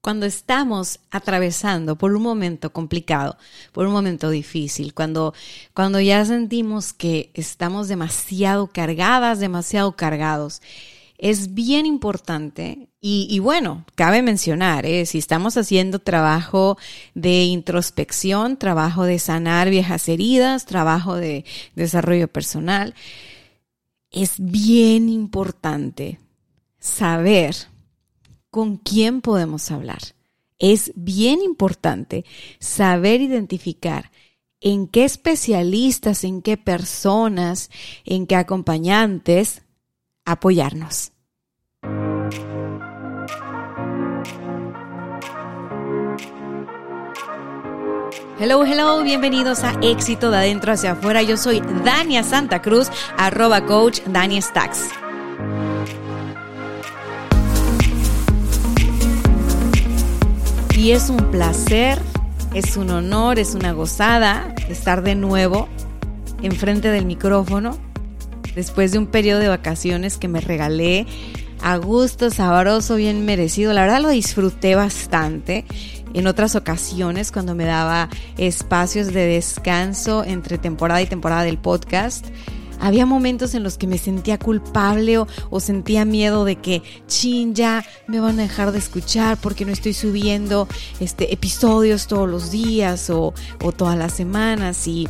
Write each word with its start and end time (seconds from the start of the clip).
Cuando 0.00 0.24
estamos 0.24 1.00
atravesando 1.10 1.96
por 1.96 2.14
un 2.14 2.22
momento 2.22 2.72
complicado, 2.72 3.36
por 3.72 3.86
un 3.86 3.92
momento 3.92 4.30
difícil, 4.30 4.94
cuando, 4.94 5.34
cuando 5.74 6.00
ya 6.00 6.24
sentimos 6.24 6.94
que 6.94 7.30
estamos 7.34 7.88
demasiado 7.88 8.68
cargadas, 8.68 9.40
demasiado 9.40 9.92
cargados, 9.92 10.62
es 11.18 11.52
bien 11.52 11.84
importante 11.84 12.88
y, 13.02 13.38
bueno, 13.38 13.84
cabe 13.94 14.20
mencionar, 14.20 14.84
¿eh? 14.84 15.06
si 15.06 15.18
estamos 15.18 15.56
haciendo 15.56 15.98
trabajo 15.98 16.76
de 17.14 17.44
introspección, 17.44 18.58
trabajo 18.58 19.04
de 19.04 19.18
sanar 19.18 19.70
viejas 19.70 20.08
heridas, 20.08 20.66
trabajo 20.66 21.16
de 21.16 21.44
desarrollo 21.74 22.28
personal, 22.28 22.94
es 24.10 24.34
bien 24.38 25.08
importante 25.08 26.18
saber 26.78 27.54
con 28.50 28.76
quién 28.76 29.20
podemos 29.20 29.70
hablar. 29.70 30.00
Es 30.58 30.92
bien 30.94 31.40
importante 31.40 32.24
saber 32.58 33.20
identificar 33.20 34.10
en 34.60 34.86
qué 34.86 35.04
especialistas, 35.04 36.24
en 36.24 36.42
qué 36.42 36.56
personas, 36.56 37.70
en 38.04 38.26
qué 38.26 38.36
acompañantes 38.36 39.62
apoyarnos. 40.24 41.12
Hello, 48.38 48.64
hello, 48.64 49.02
bienvenidos 49.02 49.64
a 49.64 49.78
Éxito 49.82 50.30
de 50.30 50.38
Adentro 50.38 50.72
hacia 50.72 50.92
Afuera. 50.92 51.22
Yo 51.22 51.36
soy 51.36 51.60
Dania 51.84 52.22
Santa 52.22 52.62
Cruz, 52.62 52.88
arroba 53.18 53.66
coach 53.66 54.00
Dani 54.06 54.40
Stacks. 54.40 54.88
Y 60.80 60.92
es 60.92 61.10
un 61.10 61.18
placer, 61.30 61.98
es 62.54 62.78
un 62.78 62.88
honor, 62.88 63.38
es 63.38 63.54
una 63.54 63.72
gozada 63.72 64.54
estar 64.70 65.02
de 65.02 65.14
nuevo 65.14 65.68
enfrente 66.40 66.88
del 66.88 67.04
micrófono 67.04 67.76
después 68.54 68.90
de 68.90 68.96
un 68.96 69.06
periodo 69.06 69.40
de 69.40 69.48
vacaciones 69.48 70.16
que 70.16 70.26
me 70.26 70.40
regalé 70.40 71.04
a 71.60 71.76
gusto, 71.76 72.30
sabroso, 72.30 72.96
bien 72.96 73.26
merecido. 73.26 73.74
La 73.74 73.82
verdad 73.82 74.00
lo 74.00 74.08
disfruté 74.08 74.74
bastante. 74.74 75.66
En 76.14 76.26
otras 76.26 76.56
ocasiones, 76.56 77.30
cuando 77.30 77.54
me 77.54 77.66
daba 77.66 78.08
espacios 78.38 79.08
de 79.08 79.26
descanso 79.26 80.24
entre 80.24 80.56
temporada 80.56 81.02
y 81.02 81.06
temporada 81.06 81.42
del 81.42 81.58
podcast, 81.58 82.24
había 82.80 83.06
momentos 83.06 83.54
en 83.54 83.62
los 83.62 83.78
que 83.78 83.86
me 83.86 83.98
sentía 83.98 84.38
culpable 84.38 85.18
o, 85.18 85.60
sentía 85.60 86.04
miedo 86.04 86.44
de 86.44 86.56
que, 86.56 86.82
chin, 87.06 87.54
ya 87.54 87.84
me 88.06 88.20
van 88.20 88.38
a 88.38 88.42
dejar 88.42 88.72
de 88.72 88.78
escuchar 88.78 89.36
porque 89.38 89.64
no 89.64 89.72
estoy 89.72 89.92
subiendo 89.92 90.66
este, 90.98 91.32
episodios 91.32 92.06
todos 92.06 92.28
los 92.28 92.50
días 92.50 93.10
o, 93.10 93.34
o 93.62 93.72
todas 93.72 93.96
las 93.98 94.12
semanas. 94.14 94.86
Y 94.86 95.08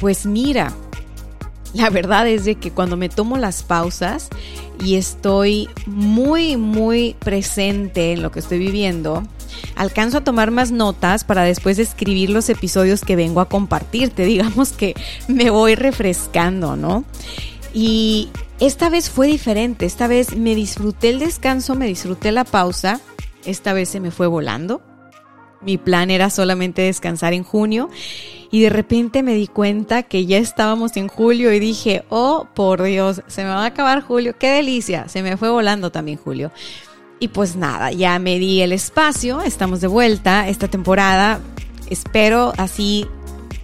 pues 0.00 0.26
mira, 0.26 0.72
la 1.74 1.90
verdad 1.90 2.28
es 2.28 2.44
de 2.44 2.56
que 2.56 2.70
cuando 2.70 2.96
me 2.96 3.08
tomo 3.08 3.38
las 3.38 3.62
pausas 3.62 4.28
y 4.84 4.96
estoy 4.96 5.68
muy, 5.86 6.56
muy 6.56 7.14
presente 7.18 8.12
en 8.12 8.22
lo 8.22 8.30
que 8.30 8.40
estoy 8.40 8.58
viviendo, 8.58 9.22
alcanzo 9.74 10.18
a 10.18 10.24
tomar 10.24 10.50
más 10.50 10.70
notas 10.70 11.24
para 11.24 11.42
después 11.42 11.78
escribir 11.78 12.30
los 12.30 12.48
episodios 12.48 13.02
que 13.02 13.16
vengo 13.16 13.40
a 13.40 13.48
compartirte. 13.48 14.24
Digamos 14.26 14.72
que 14.72 14.94
me 15.28 15.50
voy 15.50 15.74
refrescando, 15.74 16.76
¿no? 16.76 17.04
Y 17.74 18.28
esta 18.60 18.90
vez 18.90 19.10
fue 19.10 19.26
diferente. 19.26 19.86
Esta 19.86 20.06
vez 20.06 20.36
me 20.36 20.54
disfruté 20.54 21.10
el 21.10 21.18
descanso, 21.18 21.74
me 21.74 21.86
disfruté 21.86 22.32
la 22.32 22.44
pausa. 22.44 23.00
Esta 23.44 23.72
vez 23.72 23.88
se 23.88 24.00
me 24.00 24.10
fue 24.10 24.26
volando. 24.26 24.82
Mi 25.62 25.78
plan 25.78 26.10
era 26.10 26.28
solamente 26.28 26.82
descansar 26.82 27.34
en 27.34 27.44
junio 27.44 27.88
y 28.52 28.60
de 28.60 28.68
repente 28.68 29.22
me 29.22 29.34
di 29.34 29.46
cuenta 29.46 30.02
que 30.02 30.26
ya 30.26 30.36
estábamos 30.36 30.96
en 30.96 31.08
julio 31.08 31.52
y 31.52 31.58
dije, 31.58 32.04
oh, 32.10 32.46
por 32.54 32.82
Dios, 32.82 33.22
se 33.26 33.42
me 33.44 33.48
va 33.48 33.62
a 33.62 33.66
acabar 33.66 34.02
julio, 34.02 34.36
qué 34.38 34.50
delicia, 34.50 35.08
se 35.08 35.22
me 35.22 35.36
fue 35.38 35.48
volando 35.48 35.90
también 35.90 36.18
julio. 36.18 36.52
Y 37.22 37.28
pues 37.28 37.54
nada, 37.54 37.92
ya 37.92 38.18
me 38.18 38.40
di 38.40 38.62
el 38.62 38.72
espacio, 38.72 39.42
estamos 39.42 39.80
de 39.80 39.86
vuelta 39.86 40.48
esta 40.48 40.66
temporada, 40.66 41.38
espero 41.88 42.52
así, 42.56 43.06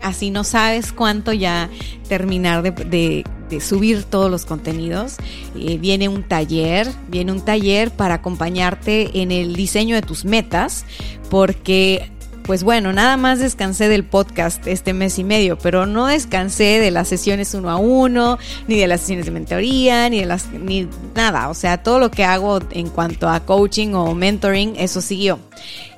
así 0.01 0.31
no 0.31 0.45
sabes 0.45 0.93
cuánto 0.93 1.33
ya 1.33 1.69
terminar 2.09 2.63
de, 2.63 3.25
subir 3.61 4.05
todos 4.05 4.31
los 4.31 4.45
contenidos. 4.45 5.17
Eh, 5.57 5.77
viene 5.77 6.09
un 6.09 6.23
taller, 6.23 6.89
viene 7.09 7.33
un 7.33 7.45
taller 7.45 7.91
para 7.91 8.15
acompañarte 8.15 9.21
en 9.23 9.33
el 9.33 9.57
diseño 9.57 9.97
de 9.97 10.03
tus 10.03 10.25
metas, 10.25 10.85
porque 11.29 12.13
pues 12.49 12.65
bueno, 12.65 12.95
nada 12.95 13.19
más 13.19 13.41
descansé 13.41 13.91
del 13.91 14.07
podcast 14.07 14.67
este 14.67 14.95
mes 14.95 15.19
y 15.19 15.23
medio, 15.23 15.59
pero 15.59 15.85
no 15.85 16.07
descansé 16.07 16.81
de 16.81 16.91
las 16.91 17.07
sesiones 17.07 17.53
uno 17.53 17.69
a 17.69 17.77
uno, 17.77 18.39
ni 18.67 18.79
de 18.79 18.87
las 18.87 19.01
sesiones 19.01 19.27
de 19.27 19.33
mentoría, 19.33 20.09
ni 20.09 20.21
de 20.21 20.25
las, 20.25 20.47
ni 20.53 20.89
nada. 21.15 21.51
O 21.51 21.55
sea, 21.55 21.83
todo 21.83 21.99
lo 21.99 22.11
que 22.11 22.25
hago 22.25 22.61
en 22.71 22.89
cuanto 22.89 23.29
a 23.29 23.41
coaching 23.41 23.93
o 23.93 24.15
mentoring, 24.15 24.77
eso 24.79 25.03
siguió. 25.03 25.39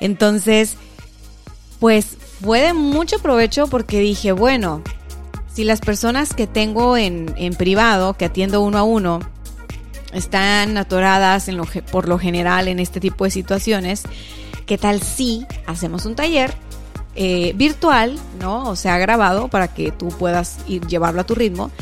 Entonces, 0.00 0.76
pues 1.78 2.16
fue 2.42 2.62
de 2.62 2.72
mucho 2.72 3.20
provecho 3.20 3.68
porque 3.68 4.00
dije, 4.00 4.32
bueno, 4.32 4.82
si 5.54 5.62
las 5.62 5.78
personas 5.78 6.34
que 6.34 6.48
tengo 6.48 6.96
en, 6.96 7.32
en 7.36 7.54
privado, 7.54 8.14
que 8.14 8.24
atiendo 8.24 8.60
uno 8.60 8.76
a 8.76 8.82
uno, 8.82 9.20
están 10.12 10.76
atoradas 10.78 11.46
en 11.46 11.58
lo, 11.58 11.64
por 11.92 12.08
lo 12.08 12.18
general 12.18 12.66
en 12.66 12.80
este 12.80 12.98
tipo 12.98 13.22
de 13.24 13.30
situaciones, 13.30 14.02
¿Qué 14.70 14.78
tal 14.78 15.02
si 15.02 15.48
hacemos 15.66 16.06
un 16.06 16.14
taller 16.14 16.54
eh, 17.16 17.54
virtual, 17.56 18.16
¿no? 18.38 18.70
O 18.70 18.76
sea, 18.76 18.98
grabado 18.98 19.48
para 19.48 19.66
que 19.66 19.90
tú 19.90 20.10
puedas 20.10 20.58
ir 20.68 20.86
llevarlo 20.86 21.22
a 21.22 21.24
tu 21.24 21.34
ritmo, 21.34 21.72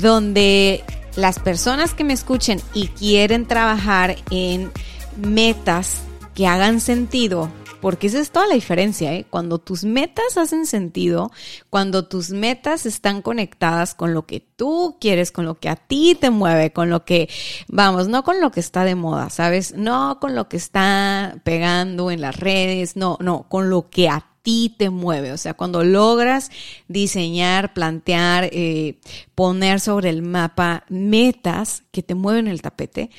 donde 0.00 0.82
las 1.14 1.38
personas 1.38 1.94
que 1.94 2.02
me 2.02 2.12
escuchen 2.12 2.60
y 2.74 2.88
quieren 2.88 3.46
trabajar 3.46 4.16
en 4.32 4.72
metas 5.16 6.00
que 6.34 6.48
hagan 6.48 6.80
sentido 6.80 7.52
porque 7.84 8.06
esa 8.06 8.18
es 8.18 8.30
toda 8.30 8.46
la 8.46 8.54
diferencia, 8.54 9.12
¿eh? 9.12 9.26
Cuando 9.28 9.58
tus 9.58 9.84
metas 9.84 10.38
hacen 10.38 10.64
sentido, 10.64 11.30
cuando 11.68 12.08
tus 12.08 12.30
metas 12.30 12.86
están 12.86 13.20
conectadas 13.20 13.94
con 13.94 14.14
lo 14.14 14.24
que 14.24 14.40
tú 14.40 14.96
quieres, 14.98 15.30
con 15.30 15.44
lo 15.44 15.56
que 15.56 15.68
a 15.68 15.76
ti 15.76 16.16
te 16.18 16.30
mueve, 16.30 16.72
con 16.72 16.88
lo 16.88 17.04
que, 17.04 17.28
vamos, 17.68 18.08
no 18.08 18.24
con 18.24 18.40
lo 18.40 18.50
que 18.52 18.60
está 18.60 18.84
de 18.84 18.94
moda, 18.94 19.28
¿sabes? 19.28 19.74
No 19.74 20.18
con 20.18 20.34
lo 20.34 20.48
que 20.48 20.56
está 20.56 21.36
pegando 21.44 22.10
en 22.10 22.22
las 22.22 22.40
redes, 22.40 22.96
no, 22.96 23.18
no, 23.20 23.50
con 23.50 23.68
lo 23.68 23.90
que 23.90 24.08
a 24.08 24.28
ti 24.40 24.74
te 24.78 24.88
mueve. 24.88 25.32
O 25.32 25.36
sea, 25.36 25.52
cuando 25.52 25.84
logras 25.84 26.50
diseñar, 26.88 27.74
plantear, 27.74 28.48
eh, 28.50 28.98
poner 29.34 29.78
sobre 29.78 30.08
el 30.08 30.22
mapa 30.22 30.84
metas 30.88 31.82
que 31.92 32.02
te 32.02 32.14
mueven 32.14 32.48
el 32.48 32.62
tapete, 32.62 33.10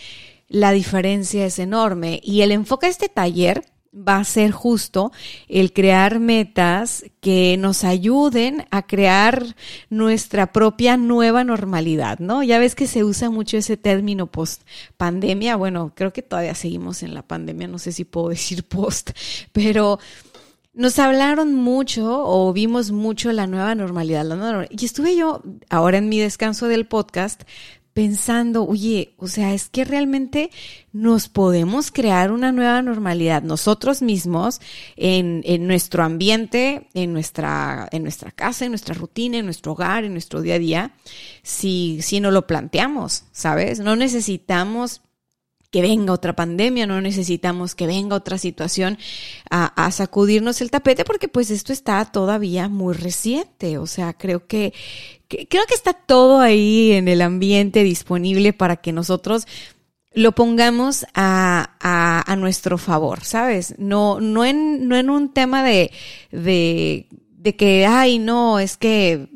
la 0.48 0.72
diferencia 0.72 1.46
es 1.46 1.60
enorme. 1.60 2.20
Y 2.24 2.42
el 2.42 2.52
enfoque 2.52 2.88
de 2.88 2.94
este 2.94 3.10
taller 3.10 3.75
va 3.96 4.18
a 4.18 4.24
ser 4.24 4.52
justo 4.52 5.12
el 5.48 5.74
crear 5.74 6.20
metas 6.20 7.06
que 7.22 7.58
nos 7.58 7.84
ayuden 7.84 8.66
a 8.72 8.86
crear 8.86 9.56
nuestra 9.90 10.52
propia 10.52 10.98
nueva 10.98 11.44
normalidad, 11.44 12.20
¿no? 12.20 12.44
Ya 12.44 12.60
ves 12.60 12.76
que 12.76 12.88
se 12.88 13.04
usa 13.04 13.30
mucho 13.30 13.58
ese 13.58 13.78
término 13.78 14.28
post 14.28 14.64
pandemia. 14.98 15.56
Bueno, 15.56 15.94
creo 15.96 16.12
que 16.12 16.22
todavía 16.22 16.56
seguimos 16.56 17.04
en 17.04 17.14
la 17.14 17.22
pandemia, 17.22 17.68
no 17.68 17.80
sé 17.80 17.92
si 17.92 18.04
puedo 18.04 18.30
decir 18.36 18.64
post, 18.64 19.12
pero 19.52 20.00
nos 20.76 21.00
hablaron 21.00 21.56
mucho 21.56 22.24
o 22.26 22.52
vimos 22.52 22.92
mucho 22.92 23.32
la 23.32 23.48
nueva 23.48 23.76
normalidad. 23.76 24.26
y 24.70 24.86
estuve 24.86 25.16
yo 25.16 25.42
ahora 25.70 25.98
en 25.98 26.10
mi 26.10 26.20
descanso 26.20 26.68
del 26.68 26.86
podcast 26.86 27.44
pensando, 27.96 28.68
oye, 28.68 29.16
o 29.18 29.30
sea, 29.30 29.54
es 29.54 29.70
que 29.70 29.86
realmente 29.86 30.52
nos 30.92 31.30
podemos 31.30 31.92
crear 31.92 32.34
una 32.34 32.52
nueva 32.52 32.82
normalidad 32.82 33.42
nosotros 33.42 34.02
mismos 34.02 34.60
en, 34.98 35.42
en, 35.46 35.66
nuestro 35.66 36.04
ambiente, 36.04 36.90
en 36.94 37.14
nuestra, 37.14 37.88
en 37.94 38.04
nuestra 38.04 38.32
casa, 38.32 38.66
en 38.66 38.72
nuestra 38.72 38.96
rutina, 38.96 39.38
en 39.38 39.46
nuestro 39.46 39.72
hogar, 39.72 40.04
en 40.04 40.12
nuestro 40.12 40.42
día 40.42 40.56
a 40.56 40.60
día, 40.60 40.92
si, 41.42 42.00
si 42.02 42.20
no 42.20 42.32
lo 42.32 42.46
planteamos, 42.46 43.24
¿sabes? 43.32 43.80
No 43.80 43.96
necesitamos 43.96 45.02
que 45.76 45.82
venga 45.82 46.14
otra 46.14 46.32
pandemia, 46.32 46.88
no 46.88 47.02
necesitamos 47.02 47.76
que 47.76 47.86
venga 47.86 48.16
otra 48.16 48.38
situación 48.38 48.98
a, 49.50 49.92
sacudirnos 49.92 50.62
el 50.62 50.72
tapete 50.72 51.04
porque 51.04 51.28
pues 51.28 51.52
esto 51.52 51.74
está 51.74 52.06
todavía 52.06 52.70
muy 52.70 52.94
reciente. 52.94 53.78
O 53.78 53.86
sea, 53.86 54.14
creo 54.14 54.48
que, 54.48 54.74
creo 55.28 55.66
que 55.68 55.74
está 55.74 55.92
todo 55.92 56.40
ahí 56.40 56.94
en 56.94 57.10
el 57.10 57.22
ambiente 57.22 57.84
disponible 57.84 58.54
para 58.54 58.78
que 58.78 58.94
nosotros 58.94 59.48
lo 60.14 60.32
pongamos 60.32 61.06
a, 61.14 61.76
a, 62.26 62.36
nuestro 62.38 62.78
favor, 62.78 63.26
¿sabes? 63.26 63.76
No, 63.78 64.22
no, 64.22 64.46
en, 64.46 64.88
no 64.88 64.96
en 64.96 65.10
un 65.10 65.34
tema 65.34 65.62
de, 65.62 65.92
de, 66.32 67.10
de 67.32 67.56
que, 67.58 67.86
ay, 67.86 68.18
no, 68.18 68.60
es 68.60 68.78
que 68.78 69.28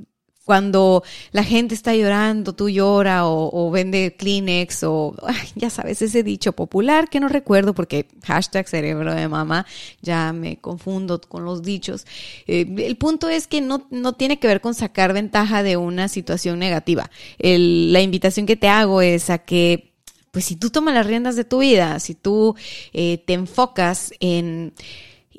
cuando 0.50 1.04
la 1.32 1.44
gente 1.44 1.76
está 1.76 1.94
llorando, 1.94 2.54
tú 2.54 2.70
llora 2.70 3.28
o, 3.28 3.70
vende 3.70 4.16
Kleenex 4.18 4.84
o 4.84 5.14
ya 5.56 5.70
sabes, 5.70 6.02
ese 6.02 6.24
dicho 6.24 6.54
popular 6.54 7.08
que 7.08 7.20
no 7.20 7.28
recuerdo 7.28 7.76
porque 7.76 8.08
hashtag 8.24 8.68
cerebro 8.68 9.14
de 9.14 9.28
mamá, 9.28 9.68
ya 10.02 10.34
me 10.34 10.58
confundo 10.58 11.22
con 11.22 11.46
los 11.46 11.62
dichos. 11.62 12.08
Eh, 12.48 12.66
el 12.80 12.98
punto 12.98 13.30
es 13.30 13.46
que 13.46 13.62
no, 13.62 13.86
no 13.92 14.14
tiene 14.14 14.40
que 14.40 14.48
ver 14.48 14.60
con 14.60 14.74
sacar 14.74 15.14
ventaja 15.14 15.62
de 15.62 15.78
una 15.78 16.08
situación 16.08 16.58
negativa. 16.58 17.12
la 17.38 18.02
invitación 18.02 18.48
que 18.48 18.56
te 18.56 18.70
hago 18.70 19.04
es 19.04 19.30
a 19.30 19.38
que 19.38 19.94
pues 20.32 20.46
si 20.46 20.56
tú 20.56 20.72
tomas 20.72 20.96
las 20.96 21.06
riendas 21.06 21.36
de 21.36 21.44
tu 21.44 21.60
vida, 21.60 22.00
si 22.00 22.16
tú 22.16 22.56
eh, 22.92 23.20
te 23.20 23.34
enfocas 23.34 24.14
en 24.20 24.74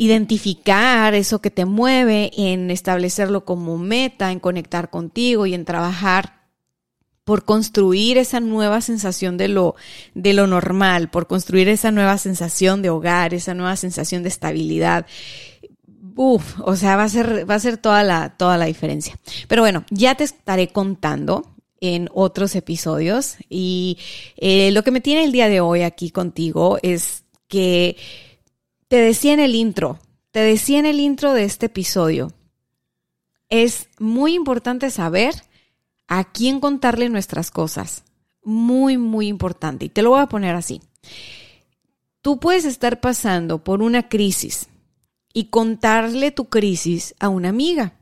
identificar 0.00 1.12
eso 1.12 1.42
que 1.42 1.50
te 1.50 1.66
mueve, 1.66 2.30
en 2.34 2.70
establecerlo 2.70 3.44
como 3.44 3.76
meta, 3.76 4.32
en 4.32 4.40
conectar 4.40 4.88
contigo 4.88 5.44
y 5.44 5.52
en 5.52 5.66
trabajar 5.66 6.40
por 7.24 7.44
construir 7.44 8.16
esa 8.16 8.40
nueva 8.40 8.80
sensación 8.80 9.36
de 9.36 9.48
lo, 9.48 9.74
de 10.14 10.32
lo 10.32 10.46
normal, 10.46 11.10
por 11.10 11.26
construir 11.26 11.68
esa 11.68 11.90
nueva 11.90 12.16
sensación 12.16 12.80
de 12.80 12.88
hogar, 12.88 13.34
esa 13.34 13.52
nueva 13.52 13.76
sensación 13.76 14.22
de 14.22 14.30
estabilidad. 14.30 15.04
Uf, 16.16 16.58
o 16.60 16.76
sea, 16.76 16.96
va 16.96 17.02
a 17.02 17.08
ser, 17.10 17.48
va 17.48 17.56
a 17.56 17.60
ser 17.60 17.76
toda 17.76 18.02
la, 18.02 18.38
toda 18.38 18.56
la 18.56 18.64
diferencia. 18.64 19.18
Pero 19.48 19.60
bueno, 19.60 19.84
ya 19.90 20.14
te 20.14 20.24
estaré 20.24 20.68
contando 20.68 21.44
en 21.78 22.08
otros 22.14 22.56
episodios 22.56 23.36
y 23.50 23.98
eh, 24.38 24.70
lo 24.70 24.82
que 24.82 24.92
me 24.92 25.02
tiene 25.02 25.24
el 25.24 25.32
día 25.32 25.50
de 25.50 25.60
hoy 25.60 25.82
aquí 25.82 26.10
contigo 26.10 26.78
es 26.80 27.24
que 27.48 27.98
te 28.90 28.96
decía 28.96 29.32
en 29.32 29.38
el 29.38 29.54
intro, 29.54 30.00
te 30.32 30.40
decía 30.40 30.80
en 30.80 30.84
el 30.84 30.98
intro 30.98 31.32
de 31.32 31.44
este 31.44 31.66
episodio, 31.66 32.32
es 33.48 33.88
muy 34.00 34.34
importante 34.34 34.90
saber 34.90 35.32
a 36.08 36.24
quién 36.24 36.58
contarle 36.58 37.08
nuestras 37.08 37.52
cosas. 37.52 38.02
Muy, 38.42 38.98
muy 38.98 39.28
importante. 39.28 39.84
Y 39.84 39.90
te 39.90 40.02
lo 40.02 40.10
voy 40.10 40.20
a 40.20 40.26
poner 40.26 40.56
así. 40.56 40.80
Tú 42.20 42.40
puedes 42.40 42.64
estar 42.64 42.98
pasando 42.98 43.62
por 43.62 43.80
una 43.80 44.08
crisis 44.08 44.66
y 45.32 45.44
contarle 45.44 46.32
tu 46.32 46.46
crisis 46.46 47.14
a 47.20 47.28
una 47.28 47.50
amiga, 47.50 47.92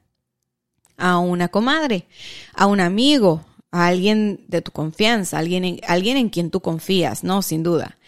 a 0.96 1.18
una 1.18 1.48
comadre, 1.48 2.06
a 2.54 2.64
un 2.64 2.80
amigo, 2.80 3.44
a 3.70 3.88
alguien 3.88 4.42
de 4.48 4.62
tu 4.62 4.72
confianza, 4.72 5.36
alguien 5.36 5.66
en, 5.66 5.80
alguien 5.86 6.16
en 6.16 6.30
quien 6.30 6.50
tú 6.50 6.60
confías, 6.60 7.24
no, 7.24 7.42
sin 7.42 7.62
duda. 7.62 7.98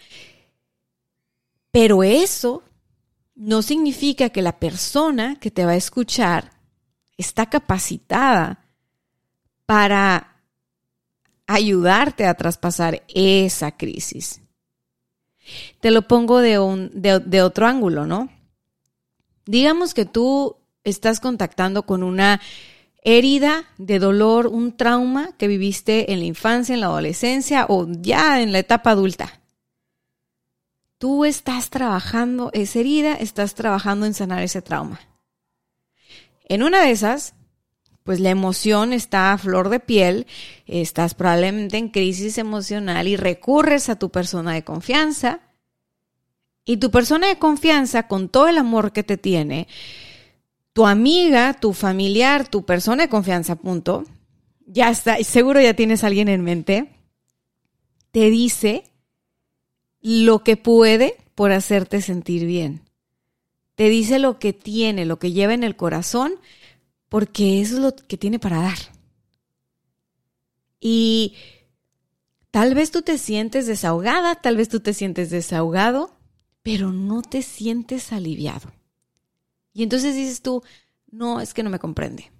Pero 1.69 2.01
eso 2.01 2.63
no 3.35 3.61
significa 3.61 4.29
que 4.29 4.41
la 4.41 4.59
persona 4.59 5.35
que 5.39 5.51
te 5.51 5.65
va 5.65 5.71
a 5.71 5.75
escuchar 5.75 6.51
está 7.17 7.47
capacitada 7.47 8.65
para 9.65 10.31
ayudarte 11.47 12.25
a 12.25 12.33
traspasar 12.33 13.03
esa 13.07 13.71
crisis. 13.71 14.41
Te 15.79 15.91
lo 15.91 16.07
pongo 16.07 16.39
de, 16.39 16.59
un, 16.59 16.91
de, 16.93 17.41
otro 17.41 17.67
ángulo, 17.67 18.05
¿no? 18.05 18.29
Digamos 19.45 19.93
que 19.93 20.05
tú 20.05 20.57
estás 20.83 21.19
contactando 21.19 21.85
con 21.85 22.03
una 22.03 22.41
herida 23.03 23.65
de 23.77 23.99
dolor, 23.99 24.47
un 24.47 24.77
trauma 24.77 25.31
que 25.37 25.47
viviste 25.47 26.11
en 26.13 26.19
la 26.19 26.25
infancia, 26.25 26.73
en 26.73 26.81
la 26.81 26.87
adolescencia 26.87 27.65
o 27.67 27.87
ya 27.89 28.41
en 28.41 28.51
la 28.51 28.59
etapa 28.59 28.91
adulta. 28.91 29.40
Tú 31.01 31.25
estás 31.25 31.71
trabajando 31.71 32.51
esa 32.53 32.77
herida, 32.77 33.15
estás 33.15 33.55
trabajando 33.55 34.05
en 34.05 34.13
sanar 34.13 34.43
ese 34.43 34.61
trauma. 34.61 34.99
En 36.47 36.61
una 36.61 36.83
de 36.83 36.91
esas, 36.91 37.33
pues 38.03 38.19
la 38.19 38.29
emoción 38.29 38.93
está 38.93 39.33
a 39.33 39.39
flor 39.39 39.69
de 39.69 39.79
piel, 39.79 40.27
estás 40.67 41.15
probablemente 41.15 41.77
en 41.77 41.89
crisis 41.89 42.37
emocional 42.37 43.07
y 43.07 43.15
recurres 43.15 43.89
a 43.89 43.97
tu 43.97 44.11
persona 44.11 44.53
de 44.53 44.63
confianza. 44.63 45.39
Y 46.65 46.77
tu 46.77 46.91
persona 46.91 47.29
de 47.29 47.39
confianza, 47.39 48.07
con 48.07 48.29
todo 48.29 48.47
el 48.47 48.59
amor 48.59 48.93
que 48.93 49.01
te 49.01 49.17
tiene, 49.17 49.67
tu 50.71 50.85
amiga, 50.85 51.55
tu 51.55 51.73
familiar, 51.73 52.47
tu 52.47 52.63
persona 52.63 53.01
de 53.01 53.09
confianza, 53.09 53.55
punto, 53.55 54.03
ya 54.67 54.91
está, 54.91 55.17
seguro 55.23 55.59
ya 55.59 55.73
tienes 55.73 56.03
a 56.03 56.07
alguien 56.07 56.27
en 56.27 56.43
mente, 56.43 56.93
te 58.11 58.29
dice 58.29 58.90
lo 60.01 60.43
que 60.43 60.57
puede 60.57 61.17
por 61.35 61.51
hacerte 61.51 62.01
sentir 62.01 62.45
bien. 62.45 62.81
Te 63.75 63.89
dice 63.89 64.19
lo 64.19 64.39
que 64.39 64.53
tiene, 64.53 65.05
lo 65.05 65.19
que 65.19 65.31
lleva 65.31 65.53
en 65.53 65.63
el 65.63 65.75
corazón, 65.75 66.33
porque 67.09 67.61
eso 67.61 67.75
es 67.75 67.81
lo 67.81 67.95
que 67.95 68.17
tiene 68.17 68.39
para 68.39 68.61
dar. 68.61 68.77
Y 70.79 71.35
tal 72.49 72.73
vez 72.73 72.91
tú 72.91 73.01
te 73.01 73.17
sientes 73.17 73.67
desahogada, 73.67 74.35
tal 74.35 74.57
vez 74.57 74.69
tú 74.69 74.79
te 74.79 74.93
sientes 74.93 75.29
desahogado, 75.29 76.15
pero 76.63 76.91
no 76.91 77.21
te 77.21 77.41
sientes 77.41 78.11
aliviado. 78.11 78.71
Y 79.73 79.83
entonces 79.83 80.15
dices 80.15 80.41
tú, 80.41 80.63
no, 81.09 81.39
es 81.39 81.53
que 81.53 81.63
no 81.63 81.69
me 81.69 81.79
comprende. 81.79 82.31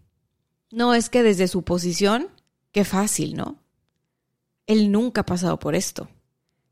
No, 0.71 0.93
es 0.93 1.09
que 1.09 1.23
desde 1.23 1.47
su 1.47 1.63
posición, 1.63 2.29
qué 2.71 2.83
fácil, 2.83 3.35
¿no? 3.35 3.59
Él 4.67 4.91
nunca 4.91 5.21
ha 5.21 5.25
pasado 5.25 5.59
por 5.59 5.75
esto. 5.75 6.07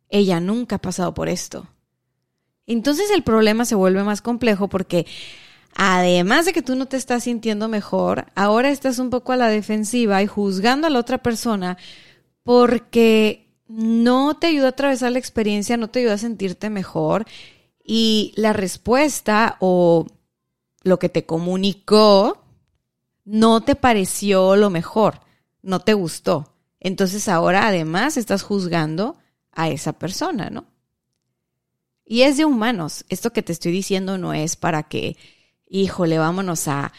Ella 0.09 0.39
nunca 0.39 0.77
ha 0.77 0.81
pasado 0.81 1.13
por 1.13 1.29
esto. 1.29 1.67
Entonces 2.65 3.09
el 3.11 3.23
problema 3.23 3.65
se 3.65 3.75
vuelve 3.75 4.03
más 4.03 4.21
complejo 4.21 4.67
porque 4.67 5.05
además 5.75 6.45
de 6.45 6.53
que 6.53 6.61
tú 6.61 6.75
no 6.75 6.87
te 6.87 6.97
estás 6.97 7.23
sintiendo 7.23 7.67
mejor, 7.67 8.27
ahora 8.35 8.69
estás 8.69 8.99
un 8.99 9.09
poco 9.09 9.31
a 9.31 9.37
la 9.37 9.47
defensiva 9.47 10.21
y 10.21 10.27
juzgando 10.27 10.87
a 10.87 10.89
la 10.89 10.99
otra 10.99 11.19
persona 11.19 11.77
porque 12.43 13.49
no 13.67 14.35
te 14.35 14.47
ayuda 14.47 14.67
a 14.67 14.69
atravesar 14.69 15.11
la 15.11 15.19
experiencia, 15.19 15.77
no 15.77 15.89
te 15.89 15.99
ayuda 15.99 16.13
a 16.13 16.17
sentirte 16.17 16.69
mejor 16.69 17.25
y 17.83 18.33
la 18.35 18.53
respuesta 18.53 19.57
o 19.59 20.07
lo 20.83 20.99
que 20.99 21.09
te 21.09 21.25
comunicó 21.25 22.43
no 23.25 23.61
te 23.61 23.75
pareció 23.75 24.55
lo 24.55 24.71
mejor, 24.71 25.21
no 25.61 25.79
te 25.81 25.93
gustó. 25.93 26.55
Entonces 26.79 27.27
ahora 27.27 27.67
además 27.67 28.17
estás 28.17 28.41
juzgando 28.41 29.18
a 29.51 29.69
esa 29.69 29.93
persona, 29.93 30.49
¿no? 30.49 30.65
Y 32.05 32.23
es 32.23 32.37
de 32.37 32.45
humanos. 32.45 33.05
Esto 33.09 33.31
que 33.31 33.43
te 33.43 33.51
estoy 33.51 33.71
diciendo 33.71 34.17
no 34.17 34.33
es 34.33 34.55
para 34.55 34.83
que, 34.83 35.15
híjole, 35.67 36.17
vámonos 36.17 36.67
a, 36.67 36.91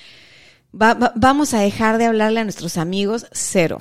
vamos 0.73 1.53
a 1.53 1.61
dejar 1.61 1.99
de 1.99 2.07
hablarle 2.07 2.41
a 2.41 2.45
nuestros 2.45 2.77
amigos, 2.77 3.27
cero. 3.33 3.81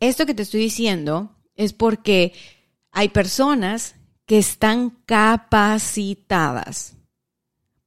Esto 0.00 0.26
que 0.26 0.34
te 0.34 0.42
estoy 0.42 0.60
diciendo 0.60 1.34
es 1.56 1.72
porque 1.72 2.34
hay 2.90 3.08
personas 3.08 3.94
que 4.26 4.38
están 4.38 4.90
capacitadas 5.06 6.96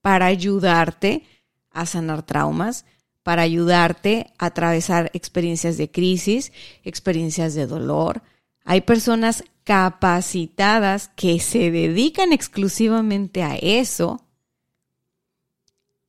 para 0.01 0.25
ayudarte 0.25 1.23
a 1.69 1.85
sanar 1.85 2.23
traumas, 2.23 2.85
para 3.23 3.43
ayudarte 3.43 4.33
a 4.37 4.47
atravesar 4.47 5.11
experiencias 5.13 5.77
de 5.77 5.91
crisis, 5.91 6.51
experiencias 6.83 7.53
de 7.53 7.67
dolor, 7.67 8.23
hay 8.69 8.81
personas 8.81 9.45
capacitadas 9.63 11.07
que 11.15 11.39
se 11.39 11.71
dedican 11.71 12.33
exclusivamente 12.33 13.41
a 13.41 13.55
eso 13.55 14.21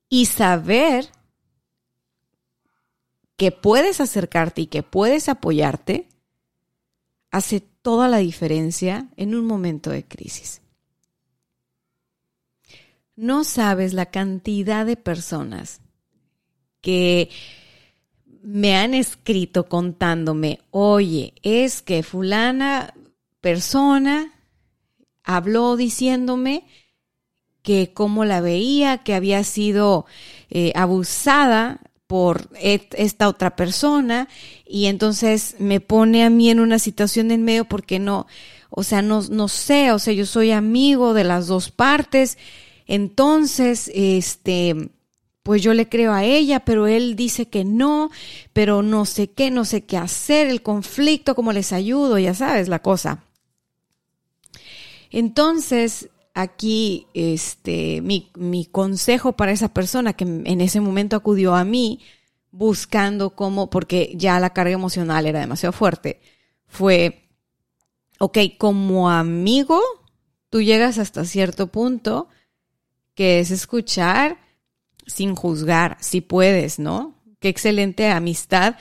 y 0.09 0.25
saber 0.25 1.07
que 3.37 3.53
puedes 3.53 4.01
acercarte 4.01 4.63
y 4.63 4.67
que 4.67 4.83
puedes 4.83 5.29
apoyarte 5.29 6.09
hace 7.31 7.61
toda 7.61 8.09
la 8.09 8.17
diferencia 8.17 9.07
en 9.15 9.35
un 9.35 9.45
momento 9.47 9.89
de 9.89 10.03
crisis. 10.03 10.61
No 13.15 13.45
sabes 13.45 13.93
la 13.93 14.07
cantidad 14.07 14.85
de 14.85 14.97
personas 14.97 15.79
que 16.81 17.29
me 18.51 18.75
han 18.75 18.95
escrito 18.95 19.69
contándome, 19.69 20.59
oye, 20.71 21.35
es 21.43 21.83
que 21.83 22.01
fulana 22.01 22.95
persona 23.41 24.33
habló 25.23 25.75
diciéndome 25.75 26.65
que 27.61 27.93
cómo 27.93 28.25
la 28.25 28.41
veía, 28.41 29.03
que 29.03 29.13
había 29.13 29.43
sido 29.43 30.07
eh, 30.49 30.71
abusada 30.75 31.81
por 32.07 32.49
esta 32.59 33.29
otra 33.29 33.55
persona 33.55 34.27
y 34.65 34.87
entonces 34.87 35.55
me 35.59 35.79
pone 35.79 36.23
a 36.23 36.31
mí 36.31 36.49
en 36.49 36.59
una 36.59 36.79
situación 36.79 37.29
en 37.29 37.43
medio 37.43 37.65
porque 37.65 37.99
no, 37.99 38.25
o 38.71 38.81
sea, 38.81 39.03
no, 39.03 39.21
no 39.29 39.47
sé, 39.47 39.91
o 39.91 39.99
sea, 39.99 40.13
yo 40.13 40.25
soy 40.25 40.49
amigo 40.51 41.13
de 41.13 41.23
las 41.23 41.45
dos 41.45 41.69
partes, 41.69 42.39
entonces, 42.87 43.91
este, 43.93 44.89
pues 45.49 45.63
yo 45.63 45.73
le 45.73 45.89
creo 45.89 46.13
a 46.13 46.23
ella, 46.23 46.59
pero 46.59 46.85
él 46.85 47.15
dice 47.15 47.47
que 47.47 47.65
no, 47.65 48.11
pero 48.53 48.83
no 48.83 49.05
sé 49.05 49.31
qué, 49.31 49.49
no 49.49 49.65
sé 49.65 49.83
qué 49.83 49.97
hacer, 49.97 50.45
el 50.45 50.61
conflicto, 50.61 51.33
cómo 51.33 51.53
les 51.53 51.73
ayudo, 51.73 52.19
ya 52.19 52.35
sabes 52.35 52.67
la 52.67 52.83
cosa. 52.83 53.23
Entonces, 55.09 56.09
aquí, 56.35 57.07
este, 57.15 57.99
mi, 58.01 58.29
mi 58.35 58.67
consejo 58.67 59.33
para 59.33 59.51
esa 59.51 59.73
persona 59.73 60.13
que 60.13 60.23
en 60.23 60.61
ese 60.61 60.81
momento 60.81 61.15
acudió 61.15 61.55
a 61.55 61.63
mí 61.63 61.99
buscando 62.51 63.31
cómo, 63.31 63.71
porque 63.71 64.11
ya 64.13 64.39
la 64.39 64.51
carga 64.51 64.73
emocional 64.73 65.25
era 65.25 65.39
demasiado 65.39 65.73
fuerte, 65.73 66.21
fue, 66.67 67.27
ok, 68.19 68.37
como 68.59 69.09
amigo, 69.09 69.81
tú 70.51 70.61
llegas 70.61 70.99
hasta 70.99 71.25
cierto 71.25 71.65
punto, 71.71 72.27
que 73.15 73.39
es 73.39 73.49
escuchar 73.49 74.37
sin 75.09 75.35
juzgar, 75.35 75.97
si 75.99 76.21
puedes, 76.21 76.79
¿no? 76.79 77.15
Qué 77.39 77.49
excelente 77.49 78.09
amistad 78.09 78.75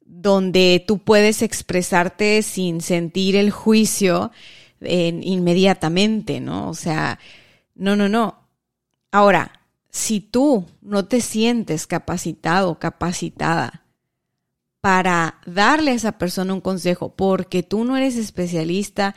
donde 0.00 0.82
tú 0.86 0.98
puedes 0.98 1.42
expresarte 1.42 2.42
sin 2.42 2.80
sentir 2.80 3.36
el 3.36 3.50
juicio 3.50 4.32
inmediatamente, 4.80 6.40
¿no? 6.40 6.68
O 6.68 6.74
sea, 6.74 7.18
no, 7.74 7.96
no, 7.96 8.08
no. 8.08 8.48
Ahora, 9.10 9.60
si 9.90 10.20
tú 10.20 10.66
no 10.82 11.06
te 11.06 11.20
sientes 11.20 11.86
capacitado, 11.86 12.78
capacitada 12.78 13.84
para 14.80 15.40
darle 15.46 15.92
a 15.92 15.94
esa 15.94 16.18
persona 16.18 16.52
un 16.52 16.60
consejo, 16.60 17.14
porque 17.14 17.62
tú 17.62 17.84
no 17.84 17.96
eres 17.96 18.16
especialista 18.16 19.14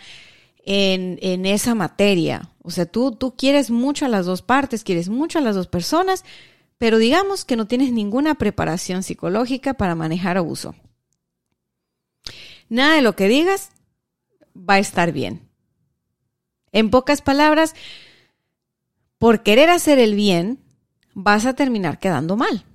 en, 0.69 1.17
en, 1.21 1.45
esa 1.45 1.75
materia, 1.75 2.49
o 2.61 2.71
sea, 2.71 2.85
tú, 2.85 3.13
tú 3.13 3.37
quieres 3.37 3.71
mucho 3.71 4.05
a 4.05 4.09
las 4.09 4.25
dos 4.25 4.41
partes, 4.41 4.83
quieres 4.83 5.07
mucho 5.07 5.39
a 5.39 5.41
las 5.41 5.55
dos 5.55 5.67
personas, 5.67 6.25
pero 6.77 6.97
digamos 6.97 7.45
que 7.45 7.55
no 7.55 7.67
tienes 7.67 7.93
ninguna 7.93 8.35
preparación 8.35 9.01
psicológica 9.01 9.75
para 9.75 9.95
manejar 9.95 10.35
abuso. 10.35 10.75
Nada 12.67 12.95
de 12.95 13.01
lo 13.01 13.15
que 13.15 13.29
digas 13.29 13.69
va 14.57 14.73
a 14.73 14.79
estar 14.79 15.13
bien. 15.13 15.47
En 16.73 16.89
pocas 16.89 17.21
palabras, 17.21 17.73
por 19.17 19.43
querer 19.43 19.69
hacer 19.69 19.99
el 19.99 20.15
bien, 20.15 20.59
vas 21.13 21.45
a 21.45 21.53
terminar 21.53 21.97
quedando 21.97 22.35
mal. 22.35 22.65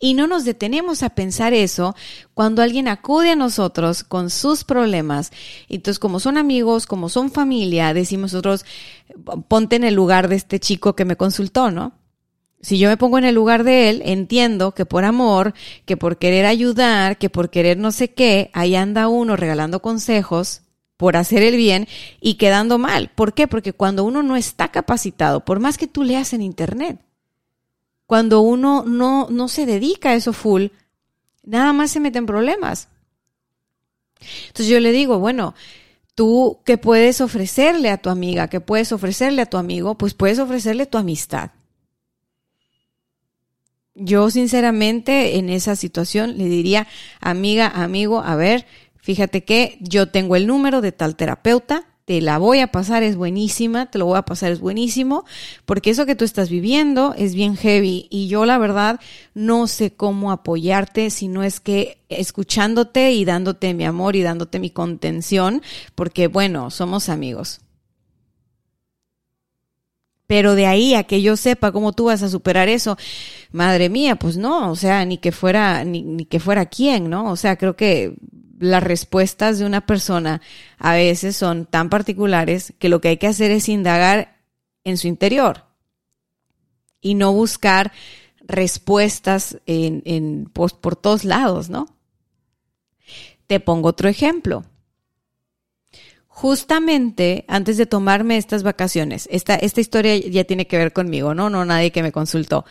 Y 0.00 0.14
no 0.14 0.26
nos 0.26 0.44
detenemos 0.44 1.02
a 1.02 1.10
pensar 1.10 1.54
eso 1.54 1.94
cuando 2.34 2.62
alguien 2.62 2.88
acude 2.88 3.30
a 3.30 3.36
nosotros 3.36 4.02
con 4.04 4.28
sus 4.28 4.64
problemas. 4.64 5.30
Entonces, 5.68 5.98
como 5.98 6.20
son 6.20 6.36
amigos, 6.36 6.86
como 6.86 7.08
son 7.08 7.30
familia, 7.30 7.94
decimos 7.94 8.32
nosotros, 8.32 8.64
ponte 9.48 9.76
en 9.76 9.84
el 9.84 9.94
lugar 9.94 10.28
de 10.28 10.36
este 10.36 10.58
chico 10.58 10.96
que 10.96 11.04
me 11.04 11.16
consultó, 11.16 11.70
¿no? 11.70 11.92
Si 12.60 12.78
yo 12.78 12.88
me 12.88 12.96
pongo 12.96 13.18
en 13.18 13.24
el 13.24 13.34
lugar 13.34 13.62
de 13.62 13.90
él, 13.90 14.02
entiendo 14.06 14.72
que 14.72 14.86
por 14.86 15.04
amor, 15.04 15.52
que 15.84 15.98
por 15.98 16.16
querer 16.16 16.46
ayudar, 16.46 17.18
que 17.18 17.28
por 17.28 17.50
querer 17.50 17.76
no 17.76 17.92
sé 17.92 18.14
qué, 18.14 18.50
ahí 18.54 18.74
anda 18.74 19.08
uno 19.08 19.36
regalando 19.36 19.82
consejos 19.82 20.62
por 20.96 21.16
hacer 21.16 21.42
el 21.42 21.56
bien 21.56 21.86
y 22.22 22.34
quedando 22.34 22.78
mal. 22.78 23.10
¿Por 23.14 23.34
qué? 23.34 23.48
Porque 23.48 23.74
cuando 23.74 24.04
uno 24.04 24.22
no 24.22 24.34
está 24.34 24.68
capacitado, 24.68 25.44
por 25.44 25.60
más 25.60 25.76
que 25.76 25.86
tú 25.86 26.04
leas 26.04 26.32
en 26.32 26.40
internet, 26.40 26.98
cuando 28.06 28.40
uno 28.40 28.84
no, 28.86 29.28
no 29.30 29.48
se 29.48 29.66
dedica 29.66 30.10
a 30.10 30.14
eso 30.14 30.32
full, 30.32 30.66
nada 31.42 31.72
más 31.72 31.90
se 31.90 32.00
mete 32.00 32.18
en 32.18 32.26
problemas. 32.26 32.88
Entonces 34.48 34.68
yo 34.68 34.80
le 34.80 34.92
digo, 34.92 35.18
bueno, 35.18 35.54
tú 36.14 36.60
qué 36.64 36.78
puedes 36.78 37.20
ofrecerle 37.20 37.90
a 37.90 37.98
tu 37.98 38.10
amiga, 38.10 38.48
qué 38.48 38.60
puedes 38.60 38.92
ofrecerle 38.92 39.42
a 39.42 39.46
tu 39.46 39.56
amigo, 39.56 39.96
pues 39.96 40.14
puedes 40.14 40.38
ofrecerle 40.38 40.86
tu 40.86 40.98
amistad. 40.98 41.50
Yo 43.94 44.30
sinceramente 44.30 45.36
en 45.36 45.48
esa 45.50 45.76
situación 45.76 46.36
le 46.36 46.46
diría, 46.46 46.88
amiga, 47.20 47.68
amigo, 47.68 48.22
a 48.22 48.34
ver, 48.34 48.66
fíjate 48.96 49.44
que 49.44 49.78
yo 49.80 50.08
tengo 50.08 50.34
el 50.34 50.46
número 50.46 50.80
de 50.80 50.90
tal 50.90 51.14
terapeuta, 51.14 51.86
te 52.04 52.20
la 52.20 52.38
voy 52.38 52.60
a 52.60 52.66
pasar, 52.66 53.02
es 53.02 53.16
buenísima, 53.16 53.86
te 53.86 53.98
lo 53.98 54.06
voy 54.06 54.18
a 54.18 54.22
pasar, 54.22 54.52
es 54.52 54.60
buenísimo, 54.60 55.24
porque 55.64 55.90
eso 55.90 56.04
que 56.04 56.14
tú 56.14 56.24
estás 56.24 56.50
viviendo 56.50 57.14
es 57.16 57.34
bien 57.34 57.56
heavy 57.56 58.08
y 58.10 58.28
yo 58.28 58.44
la 58.44 58.58
verdad 58.58 59.00
no 59.32 59.66
sé 59.66 59.90
cómo 59.90 60.30
apoyarte 60.30 61.08
si 61.10 61.28
no 61.28 61.42
es 61.42 61.60
que 61.60 61.98
escuchándote 62.10 63.12
y 63.12 63.24
dándote 63.24 63.72
mi 63.72 63.84
amor 63.84 64.16
y 64.16 64.22
dándote 64.22 64.58
mi 64.58 64.70
contención, 64.70 65.62
porque 65.94 66.26
bueno, 66.26 66.70
somos 66.70 67.08
amigos. 67.08 67.60
Pero 70.26 70.54
de 70.54 70.66
ahí 70.66 70.94
a 70.94 71.04
que 71.04 71.20
yo 71.22 71.36
sepa 71.36 71.72
cómo 71.72 71.92
tú 71.92 72.06
vas 72.06 72.22
a 72.22 72.30
superar 72.30 72.68
eso, 72.68 72.96
madre 73.52 73.88
mía, 73.88 74.16
pues 74.16 74.36
no, 74.36 74.70
o 74.70 74.76
sea, 74.76 75.04
ni 75.04 75.18
que 75.18 75.32
fuera, 75.32 75.84
ni, 75.84 76.02
ni 76.02 76.24
que 76.24 76.40
fuera 76.40 76.66
quién, 76.66 77.10
¿no? 77.10 77.30
O 77.30 77.36
sea, 77.36 77.56
creo 77.56 77.76
que 77.76 78.14
las 78.64 78.82
respuestas 78.82 79.58
de 79.58 79.66
una 79.66 79.86
persona 79.86 80.40
a 80.78 80.94
veces 80.94 81.36
son 81.36 81.66
tan 81.66 81.90
particulares 81.90 82.72
que 82.78 82.88
lo 82.88 83.00
que 83.00 83.08
hay 83.08 83.16
que 83.18 83.26
hacer 83.26 83.50
es 83.50 83.68
indagar 83.68 84.38
en 84.84 84.96
su 84.96 85.06
interior 85.06 85.64
y 87.00 87.14
no 87.14 87.32
buscar 87.32 87.92
respuestas 88.40 89.58
en, 89.66 90.50
por, 90.52 90.78
por 90.80 90.96
todos 90.96 91.24
lados, 91.24 91.70
¿no? 91.70 91.86
Te 93.46 93.60
pongo 93.60 93.90
otro 93.90 94.08
ejemplo. 94.08 94.64
Justamente 96.26 97.44
antes 97.46 97.76
de 97.76 97.86
tomarme 97.86 98.36
estas 98.36 98.62
vacaciones, 98.62 99.28
esta, 99.30 99.54
esta 99.54 99.80
historia 99.80 100.16
ya 100.16 100.44
tiene 100.44 100.66
que 100.66 100.78
ver 100.78 100.92
conmigo, 100.92 101.34
¿no? 101.34 101.50
No 101.50 101.64
nadie 101.64 101.92
que 101.92 102.02
me 102.02 102.12
consultó. 102.12 102.64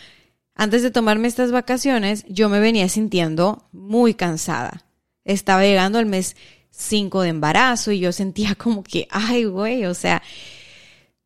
Antes 0.56 0.84
de 0.84 0.92
tomarme 0.92 1.28
estas 1.28 1.52
vacaciones, 1.52 2.26
yo 2.28 2.50
me 2.50 2.60
venía 2.60 2.90
sintiendo 2.90 3.68
muy 3.72 4.14
cansada 4.14 4.83
estaba 5.26 5.64
llegando 5.64 6.00
al 6.00 6.06
mes 6.06 6.36
5 6.72 7.22
de 7.22 7.30
embarazo 7.30 7.92
y 7.92 8.00
yo 8.00 8.12
sentía 8.12 8.56
como 8.58 8.84
que, 8.84 9.08
ay, 9.12 9.46
güey, 9.46 9.86
o 9.86 9.94
sea, 9.94 10.22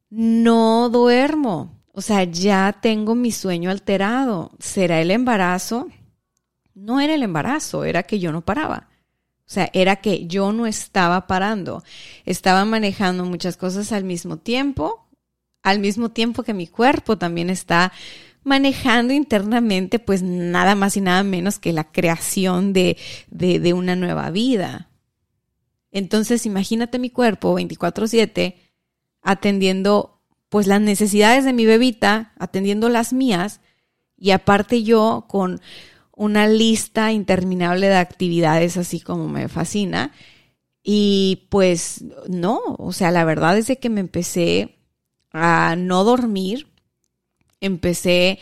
no 0.09 0.89
duermo. 0.89 1.73
O 1.93 2.01
sea, 2.01 2.23
ya 2.25 2.77
tengo 2.79 3.15
mi 3.15 3.31
sueño 3.31 3.71
alterado. 3.71 4.51
¿Será 4.59 5.01
el 5.01 5.09
embarazo? 5.09 5.87
No 6.75 6.99
era 6.99 7.15
el 7.15 7.23
embarazo, 7.23 7.85
era 7.85 8.03
que 8.03 8.19
yo 8.19 8.31
no 8.31 8.41
paraba. 8.41 8.87
O 9.47 9.49
sea, 9.49 9.69
era 9.73 9.95
que 9.95 10.27
yo 10.27 10.51
no 10.51 10.67
estaba 10.67 11.25
parando. 11.25 11.83
Estaba 12.25 12.65
manejando 12.65 13.25
muchas 13.25 13.57
cosas 13.57 13.91
al 13.93 14.03
mismo 14.03 14.37
tiempo, 14.37 15.07
al 15.63 15.79
mismo 15.79 16.09
tiempo 16.09 16.43
que 16.43 16.53
mi 16.53 16.67
cuerpo 16.67 17.17
también 17.17 17.49
está 17.49 17.93
manejando 18.47 19.13
internamente 19.13 19.99
pues 19.99 20.23
nada 20.23 20.73
más 20.73 20.97
y 20.97 21.01
nada 21.01 21.21
menos 21.23 21.59
que 21.59 21.73
la 21.73 21.91
creación 21.91 22.73
de, 22.73 22.97
de, 23.29 23.73
una 23.73 23.95
nueva 23.95 24.31
vida. 24.31 24.89
Entonces 25.91 26.45
imagínate 26.45 26.97
mi 26.97 27.09
cuerpo 27.09 27.53
24/7 27.55 28.55
atendiendo 29.21 30.21
pues 30.49 30.65
las 30.65 30.81
necesidades 30.81 31.43
de 31.43 31.53
mi 31.53 31.65
bebita, 31.65 32.33
atendiendo 32.39 32.87
las 32.89 33.11
mías 33.11 33.59
y 34.17 34.31
aparte 34.31 34.83
yo 34.83 35.25
con 35.27 35.59
una 36.13 36.47
lista 36.47 37.11
interminable 37.11 37.87
de 37.87 37.97
actividades 37.97 38.77
así 38.77 39.01
como 39.01 39.27
me 39.27 39.49
fascina. 39.49 40.13
Y 40.81 41.47
pues 41.49 42.05
no, 42.29 42.61
o 42.77 42.93
sea, 42.93 43.11
la 43.11 43.25
verdad 43.25 43.57
es 43.57 43.77
que 43.77 43.89
me 43.89 43.99
empecé 43.99 44.77
a 45.31 45.75
no 45.77 46.05
dormir, 46.05 46.67
empecé 47.61 48.39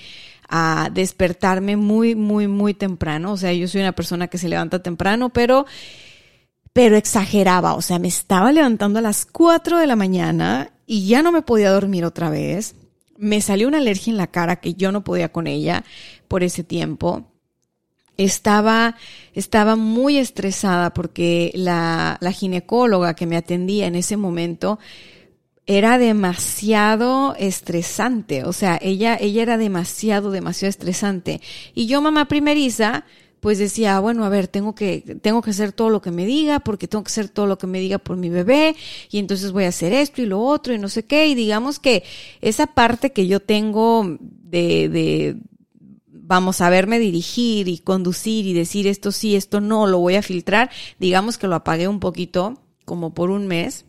a 0.50 0.89
despertarme 0.93 1.75
muy, 1.75 2.15
muy, 2.15 2.48
muy 2.48 2.74
temprano. 2.74 3.34
O 3.34 3.38
sea, 3.38 3.53
yo 3.53 3.67
soy 3.67 3.81
una 3.81 3.93
persona 3.93 4.27
que 4.27 4.38
se 4.38 4.50
levanta 4.50 4.84
temprano, 4.84 5.29
pero, 5.29 5.65
pero 6.74 6.95
exageraba. 6.95 7.74
O 7.74 7.81
sea, 7.81 8.00
me 8.00 8.07
estaba 8.07 8.51
levantando 8.51 9.00
a 9.00 9.01
las 9.01 9.25
4 9.25 9.79
de 9.79 9.88
la 9.88 9.95
mañana 9.95 10.72
y 10.86 11.07
ya 11.07 11.22
no 11.22 11.31
me 11.31 11.41
podía 11.41 11.72
dormir 11.72 12.05
otra 12.05 12.29
vez. 12.29 12.75
Me 13.17 13.41
salió 13.41 13.67
una 13.67 13.77
alergia 13.77 14.12
en 14.12 14.17
la 14.17 14.27
cara 14.27 14.57
que 14.57 14.74
yo 14.74 14.91
no 14.91 15.03
podía 15.03 15.31
con 15.31 15.48
ella 15.48 15.84
por 16.27 16.43
ese 16.43 16.63
tiempo. 16.63 17.31
Estaba, 18.17 18.95
estaba 19.34 19.75
muy 19.75 20.17
estresada 20.17 20.93
porque 20.93 21.51
la, 21.53 22.17
la 22.22 22.31
ginecóloga 22.31 23.13
que 23.13 23.25
me 23.25 23.36
atendía 23.36 23.88
en 23.88 23.95
ese 23.95 24.15
momento 24.15 24.79
era 25.67 25.98
demasiado 25.98 27.36
estresante, 27.39 28.43
o 28.43 28.53
sea, 28.53 28.77
ella, 28.81 29.17
ella 29.19 29.41
era 29.41 29.57
demasiado, 29.57 30.29
demasiado 30.29 30.69
estresante. 30.69 31.41
Y 31.74 31.88
yo, 31.88 32.01
mamá 32.01 32.27
primeriza, 32.27 33.03
pues 33.39 33.57
decía, 33.57 34.00
bueno, 34.00 34.25
a 34.25 34.29
ver, 34.29 34.48
tengo 34.48 34.75
que, 34.75 35.01
tengo 35.22 35.41
que 35.41 35.50
hacer 35.51 35.72
todo 35.72 35.89
lo 35.89 36.01
que 36.01 36.12
me 36.12 36.25
diga, 36.25 36.60
porque 36.60 36.88
tengo 36.88 37.03
que 37.03 37.10
hacer 37.10 37.29
todo 37.29 37.48
lo 37.48 37.57
que 37.57 37.67
me 37.67 37.79
diga 37.79 37.98
por 37.98 38.15
mi 38.17 38.29
bebé, 38.29 38.75
y 39.10 39.17
entonces 39.17 39.51
voy 39.51 39.63
a 39.63 39.69
hacer 39.69 39.91
esto 39.93 40.22
y 40.22 40.27
lo 40.27 40.41
otro, 40.41 40.74
y 40.74 40.79
no 40.79 40.89
sé 40.89 41.05
qué, 41.05 41.27
y 41.27 41.36
digamos 41.36 41.79
que 41.79 42.03
esa 42.41 42.67
parte 42.67 43.12
que 43.12 43.25
yo 43.25 43.39
tengo 43.39 44.17
de, 44.19 44.89
de 44.89 45.38
vamos 46.07 46.62
a 46.62 46.69
verme 46.69 47.00
dirigir 47.00 47.67
y 47.67 47.79
conducir 47.79 48.45
y 48.45 48.53
decir 48.53 48.88
esto 48.88 49.12
sí, 49.12 49.36
esto 49.36 49.62
no, 49.62 49.88
lo 49.88 50.00
voy 50.00 50.15
a 50.15 50.22
filtrar, 50.22 50.69
digamos 51.00 51.38
que 51.38 51.48
lo 51.48 51.55
apagué 51.55 51.88
un 51.88 52.00
poquito 52.00 52.60
como 52.84 53.13
por 53.13 53.31
un 53.31 53.48
mes. 53.48 53.86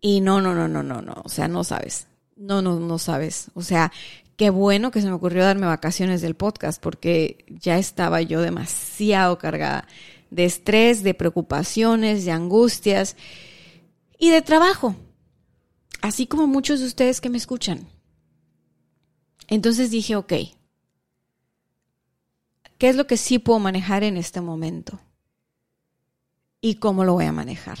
Y 0.00 0.20
no, 0.20 0.40
no, 0.40 0.54
no, 0.54 0.68
no, 0.68 0.82
no, 0.82 1.02
no, 1.02 1.22
o 1.24 1.28
sea, 1.28 1.48
no 1.48 1.64
sabes. 1.64 2.06
No, 2.36 2.62
no, 2.62 2.80
no 2.80 2.98
sabes. 2.98 3.50
O 3.54 3.62
sea, 3.62 3.92
qué 4.36 4.48
bueno 4.48 4.90
que 4.90 5.02
se 5.02 5.08
me 5.08 5.12
ocurrió 5.12 5.44
darme 5.44 5.66
vacaciones 5.66 6.22
del 6.22 6.34
podcast 6.34 6.82
porque 6.82 7.44
ya 7.48 7.78
estaba 7.78 8.22
yo 8.22 8.40
demasiado 8.40 9.38
cargada 9.38 9.86
de 10.30 10.44
estrés, 10.44 11.02
de 11.02 11.12
preocupaciones, 11.12 12.24
de 12.24 12.32
angustias 12.32 13.16
y 14.18 14.30
de 14.30 14.42
trabajo, 14.42 14.94
así 16.00 16.26
como 16.26 16.46
muchos 16.46 16.80
de 16.80 16.86
ustedes 16.86 17.20
que 17.20 17.30
me 17.30 17.38
escuchan. 17.38 17.86
Entonces 19.48 19.90
dije, 19.90 20.16
ok, 20.16 20.32
¿qué 22.78 22.88
es 22.88 22.96
lo 22.96 23.06
que 23.06 23.16
sí 23.16 23.38
puedo 23.38 23.58
manejar 23.58 24.04
en 24.04 24.16
este 24.16 24.40
momento? 24.40 25.00
¿Y 26.60 26.76
cómo 26.76 27.04
lo 27.04 27.14
voy 27.14 27.24
a 27.24 27.32
manejar? 27.32 27.78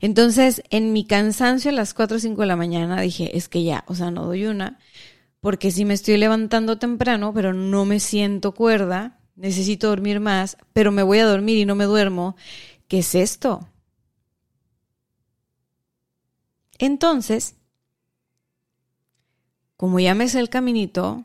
Entonces, 0.00 0.62
en 0.70 0.92
mi 0.92 1.06
cansancio 1.06 1.70
a 1.70 1.74
las 1.74 1.94
4 1.94 2.16
o 2.16 2.20
5 2.20 2.42
de 2.42 2.46
la 2.46 2.56
mañana 2.56 3.00
dije, 3.00 3.36
es 3.36 3.48
que 3.48 3.64
ya, 3.64 3.84
o 3.86 3.94
sea, 3.94 4.10
no 4.10 4.26
doy 4.26 4.46
una, 4.46 4.78
porque 5.40 5.70
si 5.70 5.84
me 5.84 5.94
estoy 5.94 6.16
levantando 6.16 6.78
temprano, 6.78 7.32
pero 7.34 7.52
no 7.52 7.84
me 7.84 8.00
siento 8.00 8.52
cuerda, 8.52 9.20
necesito 9.36 9.88
dormir 9.88 10.20
más, 10.20 10.56
pero 10.72 10.92
me 10.92 11.02
voy 11.02 11.18
a 11.18 11.26
dormir 11.26 11.58
y 11.58 11.64
no 11.64 11.74
me 11.74 11.84
duermo, 11.84 12.36
¿qué 12.88 12.98
es 12.98 13.14
esto? 13.14 13.68
Entonces, 16.78 17.56
como 19.76 20.00
ya 20.00 20.14
me 20.14 20.28
sé 20.28 20.40
el 20.40 20.48
caminito, 20.48 21.24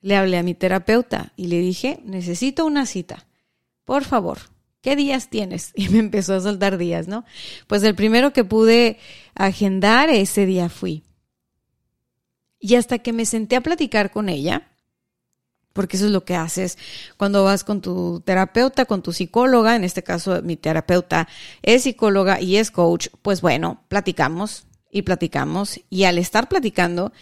le 0.00 0.16
hablé 0.16 0.38
a 0.38 0.42
mi 0.42 0.54
terapeuta 0.54 1.32
y 1.36 1.48
le 1.48 1.58
dije, 1.58 2.00
necesito 2.04 2.64
una 2.66 2.86
cita, 2.86 3.26
por 3.84 4.04
favor 4.04 4.38
¿qué 4.80 4.96
días 4.96 5.28
tienes? 5.28 5.72
Y 5.76 5.88
me 5.88 5.98
empezó 5.98 6.34
a 6.34 6.40
soltar 6.40 6.78
días, 6.78 7.08
¿no? 7.08 7.24
Pues 7.66 7.82
el 7.82 7.94
primero 7.94 8.32
que 8.32 8.44
pude 8.44 8.98
agendar, 9.34 10.10
ese 10.10 10.46
día 10.46 10.68
fui. 10.68 11.04
Y 12.60 12.74
hasta 12.74 12.98
que 12.98 13.12
me 13.12 13.24
senté 13.24 13.56
a 13.56 13.60
platicar 13.60 14.10
con 14.10 14.28
ella, 14.28 14.68
porque 15.72 15.96
eso 15.96 16.06
es 16.06 16.12
lo 16.12 16.24
que 16.24 16.34
haces 16.34 16.76
cuando 17.16 17.44
vas 17.44 17.62
con 17.62 17.80
tu 17.80 18.20
terapeuta, 18.24 18.84
con 18.84 19.00
tu 19.00 19.12
psicóloga, 19.12 19.76
en 19.76 19.84
este 19.84 20.02
caso 20.02 20.42
mi 20.42 20.56
terapeuta 20.56 21.28
es 21.62 21.84
psicóloga 21.84 22.40
y 22.40 22.56
es 22.56 22.72
coach, 22.72 23.10
pues 23.22 23.40
bueno, 23.40 23.84
platicamos 23.86 24.66
y 24.90 25.02
platicamos 25.02 25.80
y 25.88 26.02
al 26.02 26.18
estar 26.18 26.48
platicando 26.48 27.12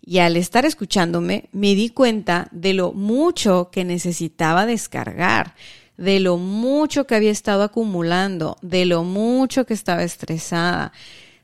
y 0.00 0.20
al 0.20 0.38
estar 0.38 0.64
escuchándome 0.64 1.50
me 1.52 1.74
di 1.74 1.90
cuenta 1.90 2.48
de 2.52 2.72
lo 2.72 2.92
mucho 2.92 3.68
que 3.70 3.84
necesitaba 3.84 4.64
descargar 4.64 5.54
de 5.96 6.20
lo 6.20 6.36
mucho 6.36 7.06
que 7.06 7.14
había 7.14 7.30
estado 7.30 7.62
acumulando, 7.62 8.56
de 8.62 8.84
lo 8.84 9.04
mucho 9.04 9.64
que 9.64 9.74
estaba 9.74 10.02
estresada, 10.02 10.92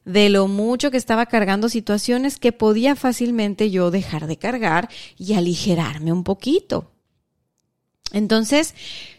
de 0.04 0.28
lo 0.28 0.48
mucho 0.48 0.90
que 0.90 0.96
estaba 0.96 1.26
cargando 1.26 1.68
situaciones 1.68 2.38
que 2.38 2.52
podía 2.52 2.96
fácilmente 2.96 3.70
yo 3.70 3.90
dejar 3.90 4.26
de 4.26 4.36
cargar 4.36 4.88
y 5.16 5.34
aligerarme 5.34 6.12
un 6.12 6.24
poquito. 6.24 6.90
Entonces 8.12 8.74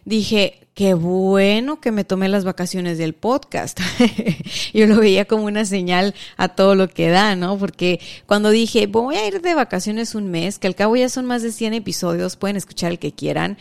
dije, 0.06 0.68
qué 0.74 0.94
bueno 0.94 1.80
que 1.80 1.92
me 1.92 2.04
tomé 2.04 2.30
las 2.30 2.46
vacaciones 2.46 2.98
del 2.98 3.14
podcast. 3.14 3.80
yo 4.74 4.88
lo 4.88 4.98
veía 4.98 5.26
como 5.26 5.46
una 5.46 5.66
señal 5.66 6.14
a 6.38 6.50
todo 6.50 6.76
lo 6.76 6.88
que 6.88 7.10
da, 7.10 7.36
¿no? 7.36 7.58
Porque 7.58 8.00
cuando 8.26 8.50
dije, 8.50 8.88
voy 8.88 9.16
a 9.16 9.28
ir 9.28 9.42
de 9.42 9.56
vacaciones 9.56 10.16
un 10.16 10.30
mes, 10.30 10.60
que 10.60 10.68
al 10.68 10.76
cabo 10.76 10.96
ya 10.96 11.10
son 11.10 11.26
más 11.26 11.42
de 11.42 11.52
100 11.52 11.74
episodios, 11.74 12.38
pueden 12.38 12.58
escuchar 12.58 12.92
el 12.92 13.00
que 13.00 13.14
quieran, 13.14 13.58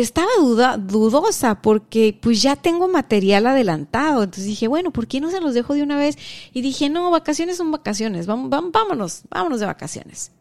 estaba 0.00 0.28
duda, 0.38 0.76
dudosa 0.76 1.62
porque 1.62 2.18
pues 2.20 2.42
ya 2.42 2.54
tengo 2.54 2.86
material 2.86 3.46
adelantado. 3.46 4.22
Entonces 4.22 4.44
dije, 4.44 4.68
bueno, 4.68 4.90
¿por 4.90 5.06
qué 5.06 5.20
no 5.20 5.30
se 5.30 5.40
los 5.40 5.54
dejo 5.54 5.74
de 5.74 5.82
una 5.82 5.96
vez? 5.96 6.18
Y 6.52 6.60
dije, 6.60 6.90
no, 6.90 7.10
vacaciones 7.10 7.56
son 7.56 7.70
vacaciones, 7.70 8.26
vamos, 8.26 8.50
vámonos, 8.50 9.22
vámonos 9.30 9.60
de 9.60 9.66
vacaciones. 9.66 10.32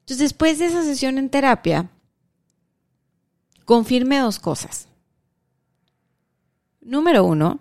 Entonces 0.00 0.18
después 0.18 0.58
de 0.58 0.66
esa 0.66 0.84
sesión 0.84 1.16
en 1.16 1.30
terapia, 1.30 1.90
confirmé 3.64 4.18
dos 4.18 4.38
cosas. 4.38 4.88
Número 6.82 7.24
uno, 7.24 7.60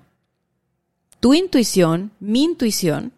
tu 1.22 1.34
intuición, 1.34 2.12
mi 2.20 2.44
intuición, 2.44 3.14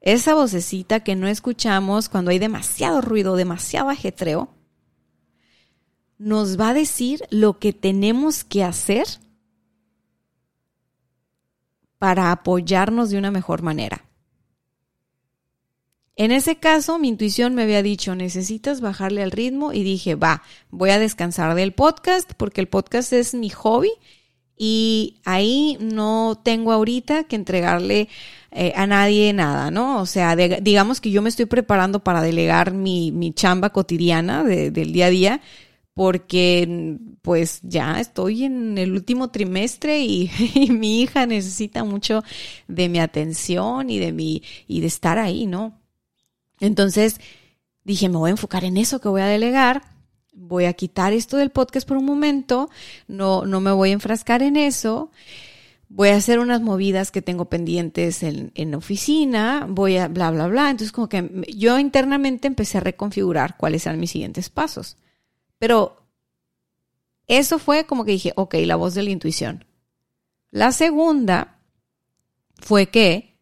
esa 0.00 0.34
vocecita 0.34 1.00
que 1.00 1.16
no 1.16 1.26
escuchamos 1.26 2.08
cuando 2.08 2.30
hay 2.30 2.38
demasiado 2.38 3.00
ruido, 3.00 3.34
demasiado 3.34 3.88
ajetreo, 3.88 4.48
nos 6.18 6.58
va 6.58 6.70
a 6.70 6.74
decir 6.74 7.22
lo 7.30 7.58
que 7.58 7.72
tenemos 7.72 8.44
que 8.44 8.64
hacer 8.64 9.06
para 11.98 12.30
apoyarnos 12.32 13.10
de 13.10 13.18
una 13.18 13.30
mejor 13.30 13.62
manera. 13.62 14.04
En 16.18 16.32
ese 16.32 16.56
caso, 16.56 16.98
mi 16.98 17.08
intuición 17.08 17.54
me 17.54 17.62
había 17.62 17.82
dicho, 17.82 18.14
necesitas 18.14 18.80
bajarle 18.80 19.22
al 19.22 19.30
ritmo 19.30 19.74
y 19.74 19.82
dije, 19.82 20.14
va, 20.14 20.42
voy 20.70 20.90
a 20.90 20.98
descansar 20.98 21.54
del 21.54 21.72
podcast 21.72 22.32
porque 22.38 22.62
el 22.62 22.68
podcast 22.68 23.12
es 23.12 23.34
mi 23.34 23.50
hobby 23.50 23.90
y 24.56 25.20
ahí 25.26 25.76
no 25.78 26.40
tengo 26.42 26.72
ahorita 26.72 27.24
que 27.24 27.36
entregarle 27.36 28.08
eh, 28.50 28.72
a 28.74 28.86
nadie 28.86 29.34
nada, 29.34 29.70
¿no? 29.70 30.00
O 30.00 30.06
sea, 30.06 30.34
digamos 30.36 31.02
que 31.02 31.10
yo 31.10 31.20
me 31.20 31.28
estoy 31.28 31.44
preparando 31.44 32.02
para 32.02 32.22
delegar 32.22 32.72
mi, 32.72 33.12
mi 33.12 33.34
chamba 33.34 33.68
cotidiana 33.68 34.42
del 34.42 34.92
día 34.94 35.06
a 35.06 35.10
día 35.10 35.40
porque 35.96 36.98
pues 37.22 37.60
ya 37.62 37.98
estoy 38.00 38.44
en 38.44 38.76
el 38.76 38.92
último 38.92 39.30
trimestre 39.30 40.00
y, 40.04 40.30
mi 40.68 41.00
hija 41.00 41.24
necesita 41.24 41.84
mucho 41.84 42.22
de 42.68 42.90
mi 42.90 42.98
atención 42.98 43.88
y 43.88 43.98
de 43.98 44.12
mi 44.12 44.42
y 44.68 44.82
de 44.82 44.88
estar 44.88 45.18
ahí, 45.18 45.46
¿no? 45.46 45.80
Entonces 46.60 47.18
dije, 47.82 48.10
me 48.10 48.18
voy 48.18 48.28
a 48.28 48.32
enfocar 48.32 48.64
en 48.64 48.76
eso 48.76 49.00
que 49.00 49.08
voy 49.08 49.22
a 49.22 49.26
delegar, 49.26 49.84
voy 50.34 50.66
a 50.66 50.74
quitar 50.74 51.14
esto 51.14 51.38
del 51.38 51.48
podcast 51.48 51.88
por 51.88 51.96
un 51.96 52.04
momento, 52.04 52.68
no 53.08 53.46
no 53.46 53.62
me 53.62 53.72
voy 53.72 53.88
a 53.88 53.94
enfrascar 53.94 54.42
en 54.42 54.56
eso. 54.56 55.10
Voy 55.88 56.10
a 56.10 56.16
hacer 56.16 56.40
unas 56.40 56.60
movidas 56.60 57.10
que 57.10 57.22
tengo 57.22 57.46
pendientes 57.46 58.22
en, 58.22 58.52
en 58.54 58.74
oficina, 58.74 59.66
voy 59.66 59.96
a 59.96 60.08
bla, 60.08 60.30
bla, 60.30 60.46
bla. 60.48 60.68
Entonces, 60.68 60.92
como 60.92 61.08
que 61.08 61.46
yo 61.56 61.78
internamente 61.78 62.48
empecé 62.48 62.78
a 62.78 62.80
reconfigurar 62.82 63.56
cuáles 63.56 63.86
eran 63.86 64.00
mis 64.00 64.10
siguientes 64.10 64.50
pasos. 64.50 64.98
Pero 65.58 65.96
eso 67.26 67.58
fue 67.58 67.86
como 67.86 68.04
que 68.04 68.12
dije, 68.12 68.32
ok, 68.36 68.54
la 68.64 68.76
voz 68.76 68.94
de 68.94 69.02
la 69.02 69.10
intuición. 69.10 69.64
La 70.50 70.72
segunda 70.72 71.58
fue 72.58 72.86
que 72.86 73.36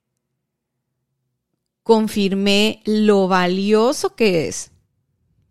confirmé 1.83 2.83
lo 2.87 3.29
valioso 3.29 4.16
que 4.16 4.48
es 4.48 4.72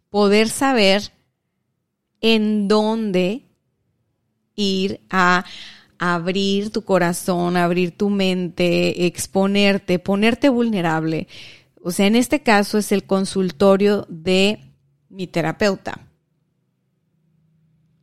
poder 0.09 0.49
saber 0.49 1.11
en 2.21 2.67
dónde 2.67 3.43
ir 4.55 5.01
a 5.09 5.45
abrir 5.99 6.71
tu 6.71 6.83
corazón, 6.83 7.55
abrir 7.55 7.95
tu 7.95 8.09
mente, 8.09 9.05
exponerte, 9.05 9.99
ponerte 9.99 10.49
vulnerable. 10.49 11.27
O 11.81 11.91
sea, 11.91 12.07
en 12.07 12.15
este 12.15 12.41
caso 12.41 12.77
es 12.77 12.91
el 12.91 13.05
consultorio 13.05 14.05
de 14.09 14.59
mi 15.09 15.27
terapeuta. 15.27 16.12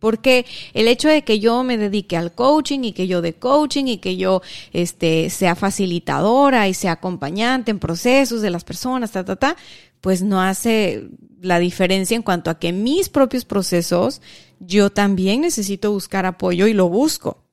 Porque 0.00 0.46
el 0.74 0.88
hecho 0.88 1.08
de 1.08 1.22
que 1.22 1.38
yo 1.38 1.62
me 1.62 1.76
dedique 1.76 2.16
al 2.16 2.34
coaching 2.34 2.80
y 2.80 2.92
que 2.92 3.06
yo 3.06 3.22
de 3.22 3.34
coaching 3.34 3.84
y 3.84 3.98
que 3.98 4.16
yo 4.16 4.42
este, 4.72 5.30
sea 5.30 5.54
facilitadora 5.54 6.66
y 6.66 6.74
sea 6.74 6.92
acompañante 6.92 7.70
en 7.70 7.78
procesos 7.78 8.42
de 8.42 8.50
las 8.50 8.64
personas, 8.64 9.12
ta, 9.12 9.24
ta, 9.24 9.36
ta, 9.36 9.56
pues 10.00 10.22
no 10.22 10.40
hace 10.40 11.08
la 11.40 11.58
diferencia 11.58 12.16
en 12.16 12.22
cuanto 12.22 12.50
a 12.50 12.58
que 12.58 12.72
mis 12.72 13.08
propios 13.08 13.44
procesos 13.44 14.20
yo 14.58 14.90
también 14.90 15.42
necesito 15.42 15.92
buscar 15.92 16.26
apoyo 16.26 16.66
y 16.66 16.72
lo 16.72 16.88
busco. 16.88 17.44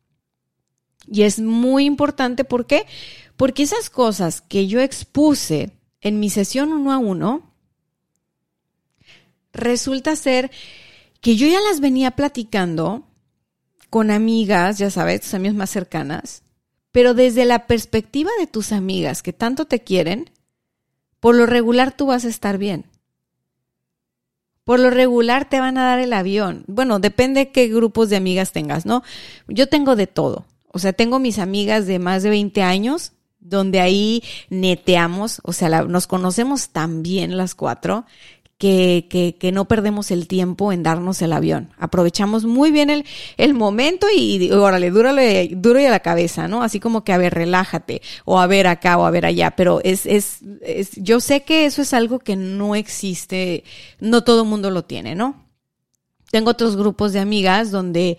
Y 1.10 1.24
es 1.24 1.40
muy 1.40 1.86
importante, 1.86 2.44
¿por 2.44 2.66
qué? 2.66 2.86
Porque 3.38 3.64
esas 3.64 3.90
cosas 3.90 4.42
que 4.42 4.68
yo 4.68 4.82
expuse 4.82 5.72
en 6.02 6.20
mi 6.20 6.30
sesión 6.30 6.74
uno 6.74 6.92
a 6.92 6.98
uno, 6.98 7.54
resulta 9.54 10.16
ser 10.16 10.52
que 11.22 11.36
yo 11.36 11.48
ya 11.48 11.60
las 11.62 11.80
venía 11.80 12.12
platicando 12.12 13.08
con 13.90 14.12
amigas, 14.12 14.78
ya 14.78 14.90
sabes, 14.90 15.22
tus 15.22 15.34
amigas 15.34 15.56
más 15.56 15.70
cercanas, 15.70 16.44
pero 16.92 17.14
desde 17.14 17.46
la 17.46 17.68
perspectiva 17.68 18.32
de 18.40 18.48
tus 18.48 18.72
amigas 18.72 19.24
que 19.24 19.34
tanto 19.34 19.66
te 19.66 19.84
quieren, 19.84 20.30
por 21.20 21.36
lo 21.36 21.46
regular 21.46 21.96
tú 21.96 22.08
vas 22.08 22.26
a 22.26 22.30
estar 22.30 22.58
bien. 22.58 22.86
Por 24.64 24.80
lo 24.82 24.90
regular 24.90 25.48
te 25.48 25.62
van 25.62 25.78
a 25.78 25.86
dar 25.86 26.00
el 26.00 26.12
avión. 26.12 26.66
Bueno, 26.68 27.00
depende 27.00 27.52
qué 27.52 27.68
grupos 27.68 28.10
de 28.10 28.18
amigas 28.18 28.52
tengas, 28.52 28.86
¿no? 28.86 29.02
Yo 29.48 29.68
tengo 29.70 29.96
de 29.96 30.08
todo. 30.08 30.46
O 30.68 30.80
sea, 30.80 30.92
tengo 30.92 31.20
mis 31.20 31.40
amigas 31.40 31.88
de 31.88 32.00
más 32.00 32.22
de 32.22 32.30
20 32.32 32.62
años, 32.64 33.14
donde 33.40 33.80
ahí 33.80 34.24
neteamos, 34.50 35.40
o 35.44 35.54
sea, 35.54 35.84
nos 35.84 36.06
conocemos 36.06 36.70
tan 36.70 37.02
bien 37.02 37.38
las 37.38 37.56
cuatro, 37.56 38.06
que, 38.58 39.08
que, 39.10 39.36
que, 39.36 39.52
no 39.52 39.66
perdemos 39.66 40.10
el 40.10 40.28
tiempo 40.28 40.72
en 40.72 40.82
darnos 40.82 41.22
el 41.22 41.34
avión. 41.34 41.70
Aprovechamos 41.78 42.46
muy 42.46 42.72
bien 42.72 42.90
el, 42.90 43.06
el 43.38 43.54
momento 43.54 44.08
y, 44.14 44.52
órale, 44.52 44.90
dúrale, 44.90 45.50
duro 45.54 45.80
y 45.80 45.86
a 45.86 45.92
la 45.92 46.00
cabeza, 46.00 46.48
¿no? 46.48 46.64
Así 46.64 46.80
como 46.80 47.04
que, 47.04 47.14
a 47.14 47.18
ver, 47.18 47.36
relájate, 47.36 48.02
o 48.26 48.40
a 48.40 48.48
ver 48.48 48.66
acá, 48.68 48.98
o 48.98 49.06
a 49.06 49.12
ver 49.12 49.26
allá. 49.28 49.52
Pero 49.52 49.80
es, 49.84 50.06
es, 50.08 50.40
es 50.62 50.92
yo 50.96 51.20
sé 51.20 51.44
que 51.44 51.66
eso 51.66 51.84
es 51.84 51.94
algo 51.94 52.20
que 52.20 52.36
no 52.36 52.76
existe, 52.76 53.64
no 54.00 54.24
todo 54.24 54.42
el 54.42 54.50
mundo 54.50 54.72
lo 54.72 54.84
tiene, 54.84 55.14
¿no? 55.14 55.46
Tengo 56.32 56.52
otros 56.52 56.76
grupos 56.76 57.14
de 57.14 57.20
amigas 57.20 57.72
donde 57.72 58.18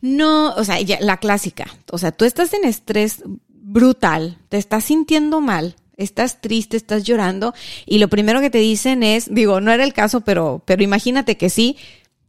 no, 0.00 0.54
o 0.54 0.64
sea, 0.64 0.78
la 1.00 1.18
clásica, 1.18 1.66
o 1.90 1.98
sea, 1.98 2.12
tú 2.12 2.24
estás 2.24 2.52
en 2.54 2.64
estrés 2.64 3.22
brutal, 3.48 4.38
te 4.48 4.56
estás 4.56 4.84
sintiendo 4.84 5.40
mal, 5.40 5.76
estás 5.96 6.40
triste, 6.40 6.76
estás 6.76 7.04
llorando 7.04 7.54
y 7.86 7.98
lo 7.98 8.08
primero 8.08 8.40
que 8.40 8.50
te 8.50 8.58
dicen 8.58 9.02
es, 9.02 9.32
digo, 9.32 9.60
no 9.60 9.72
era 9.72 9.84
el 9.84 9.92
caso, 9.92 10.20
pero, 10.20 10.62
pero 10.64 10.82
imagínate 10.82 11.36
que 11.36 11.50
sí, 11.50 11.76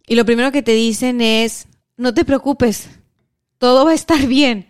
y 0.07 0.15
lo 0.15 0.25
primero 0.25 0.51
que 0.51 0.63
te 0.63 0.71
dicen 0.71 1.21
es, 1.21 1.67
no 1.97 2.13
te 2.13 2.25
preocupes, 2.25 2.89
todo 3.57 3.85
va 3.85 3.91
a 3.91 3.95
estar 3.95 4.25
bien. 4.25 4.67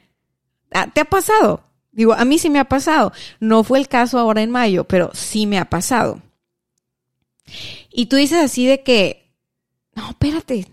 Ah, 0.72 0.88
¿Te 0.94 1.02
ha 1.02 1.06
pasado? 1.06 1.64
Digo, 1.92 2.14
a 2.14 2.26
mí 2.26 2.40
sí 2.40 2.50
me 2.50 2.60
ha 2.60 2.66
pasado. 2.66 3.12
No 3.40 3.64
fue 3.64 3.80
el 3.80 3.88
caso 3.88 4.20
ahora 4.20 4.42
en 4.42 4.52
mayo, 4.52 4.84
pero 4.86 5.12
sí 5.14 5.46
me 5.46 5.58
ha 5.58 5.66
pasado. 5.66 6.22
Y 7.92 8.08
tú 8.08 8.16
dices 8.16 8.44
así 8.44 8.66
de 8.66 8.84
que, 8.84 9.32
no, 9.96 10.10
espérate. 10.10 10.68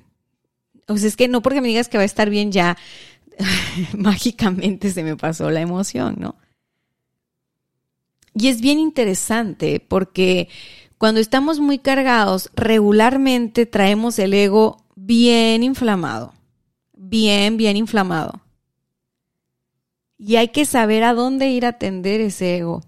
O 0.87 0.96
sea, 0.96 1.08
es 1.08 1.16
que 1.16 1.28
no 1.28 1.40
porque 1.42 1.60
me 1.60 1.68
digas 1.68 1.88
que 1.88 1.96
va 1.96 2.02
a 2.02 2.06
estar 2.06 2.28
bien 2.28 2.52
ya, 2.52 2.76
mágicamente 3.96 4.90
se 4.90 5.02
me 5.02 5.16
pasó 5.16 5.50
la 5.50 5.60
emoción, 5.60 6.16
¿no? 6.18 6.37
Y 8.34 8.48
es 8.48 8.60
bien 8.60 8.78
interesante 8.78 9.80
porque 9.80 10.48
cuando 10.98 11.20
estamos 11.20 11.60
muy 11.60 11.78
cargados, 11.78 12.50
regularmente 12.54 13.66
traemos 13.66 14.18
el 14.18 14.34
ego 14.34 14.84
bien 14.96 15.62
inflamado, 15.62 16.34
bien, 16.92 17.56
bien 17.56 17.76
inflamado. 17.76 18.40
Y 20.18 20.36
hay 20.36 20.48
que 20.48 20.64
saber 20.64 21.04
a 21.04 21.14
dónde 21.14 21.50
ir 21.50 21.66
a 21.66 21.70
atender 21.70 22.20
ese 22.20 22.56
ego, 22.56 22.82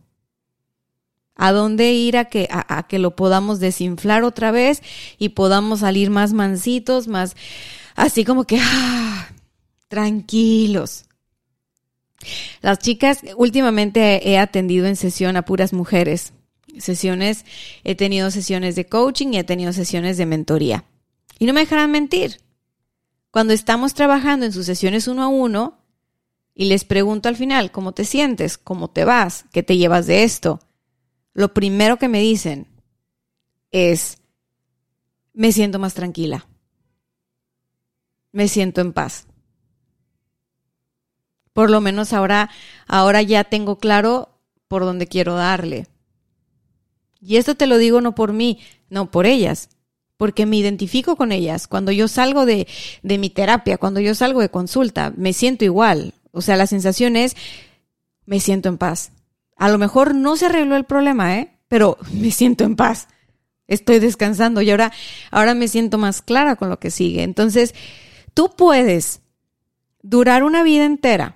a 1.35 1.53
dónde 1.53 1.93
ir 1.93 2.17
a 2.17 2.25
que, 2.25 2.49
a, 2.51 2.87
que 2.89 2.99
lo 2.99 3.15
podamos 3.15 3.61
desinflar 3.61 4.25
otra 4.25 4.51
vez 4.51 4.83
y 5.19 5.31
podamos 5.31 5.81
salir 5.81 6.11
más 6.11 6.33
mansitos, 6.33 7.09
más 7.09 7.37
así 7.95 8.25
como 8.25 8.45
que, 8.45 8.59
ah, 8.61 9.29
tranquilos. 9.89 11.05
Las 12.63 12.79
chicas, 12.79 13.21
últimamente 13.37 14.29
he 14.29 14.39
atendido 14.39 14.87
en 14.87 14.97
sesión 14.97 15.37
a 15.37 15.45
puras 15.45 15.73
mujeres. 15.73 16.33
Sesiones, 16.79 17.45
he 17.85 17.95
tenido 17.95 18.31
sesiones 18.31 18.77
de 18.77 18.87
coaching 18.87 19.29
y 19.33 19.39
he 19.39 19.45
tenido 19.45 19.73
sesiones 19.73 20.17
de 20.17 20.27
mentoría. 20.27 20.85
Y 21.39 21.47
no 21.47 21.53
me 21.53 21.61
dejarán 21.61 21.91
mentir. 21.91 22.41
Cuando 23.31 23.53
estamos 23.53 23.95
trabajando 23.95 24.47
en 24.47 24.53
sus 24.53 24.67
sesiones 24.67 25.09
uno 25.09 25.23
a 25.23 25.29
uno 25.29 25.79
y 26.55 26.67
les 26.67 26.85
pregunto 26.85 27.29
al 27.29 27.37
final, 27.37 27.71
¿cómo 27.71 27.93
te 27.93 28.05
sientes? 28.05 28.59
¿Cómo 28.59 28.89
te 28.89 29.05
vas? 29.05 29.45
¿Qué 29.53 29.63
te 29.63 29.77
llevas 29.77 30.07
de 30.07 30.25
esto? 30.25 30.61
Lo 31.35 31.53
primero 31.53 31.99
que 31.99 32.09
me 32.09 32.21
dicen 32.21 32.67
es, 33.71 34.19
me 35.35 35.53
siento 35.53 35.79
más 35.79 35.95
tranquila. 35.95 36.47
Me 38.33 38.49
siento 38.49 38.81
en 38.81 38.93
paz 38.93 39.26
por 41.57 41.71
lo 41.71 41.81
menos 41.81 42.13
ahora, 42.13 42.51
ahora 42.87 43.23
ya 43.23 43.43
tengo 43.43 43.79
claro 43.79 44.29
por 44.69 44.83
dónde 44.83 45.07
quiero 45.07 45.37
darle. 45.37 45.87
Y 47.19 47.39
esto 47.39 47.55
te 47.55 47.67
lo 47.67 47.79
digo 47.79 48.03
no 48.03 48.15
por 48.15 48.35
mí, 48.35 48.59
no 48.91 49.11
por 49.11 49.25
ellas, 49.25 49.71
porque 50.19 50.45
me 50.45 50.59
identifico 50.59 51.17
con 51.17 51.33
ellas. 51.33 51.67
Cuando 51.67 51.93
yo 51.93 52.09
salgo 52.09 52.45
de, 52.45 52.69
de 53.03 53.17
mi 53.17 53.31
terapia, 53.31 53.79
cuando 53.79 54.01
yo 54.01 54.15
salgo 54.15 54.43
de 54.43 54.51
consulta, 54.51 55.15
me 55.17 55.33
siento 55.33 55.65
igual. 55.65 56.13
O 56.31 56.43
sea, 56.43 56.57
la 56.57 56.67
sensación 56.67 57.17
es, 57.17 57.35
me 58.27 58.39
siento 58.39 58.69
en 58.69 58.77
paz. 58.77 59.13
A 59.57 59.71
lo 59.71 59.79
mejor 59.79 60.15
no 60.15 60.37
se 60.37 60.45
arregló 60.45 60.77
el 60.77 60.85
problema, 60.85 61.39
¿eh? 61.39 61.57
Pero 61.69 61.97
me 62.13 62.33
siento 62.33 62.65
en 62.65 62.77
paz. 62.77 63.09
Estoy 63.67 63.99
descansando 63.99 64.61
y 64.61 64.71
ahora, 64.71 64.93
ahora 65.31 65.55
me 65.55 65.69
siento 65.69 65.97
más 65.97 66.21
clara 66.21 66.57
con 66.57 66.69
lo 66.69 66.79
que 66.79 66.91
sigue. 66.91 67.23
Entonces, 67.23 67.75
tú 68.35 68.51
puedes 68.55 69.23
durar 70.03 70.45
una 70.45 70.63
vida 70.63 70.85
entera 70.85 71.35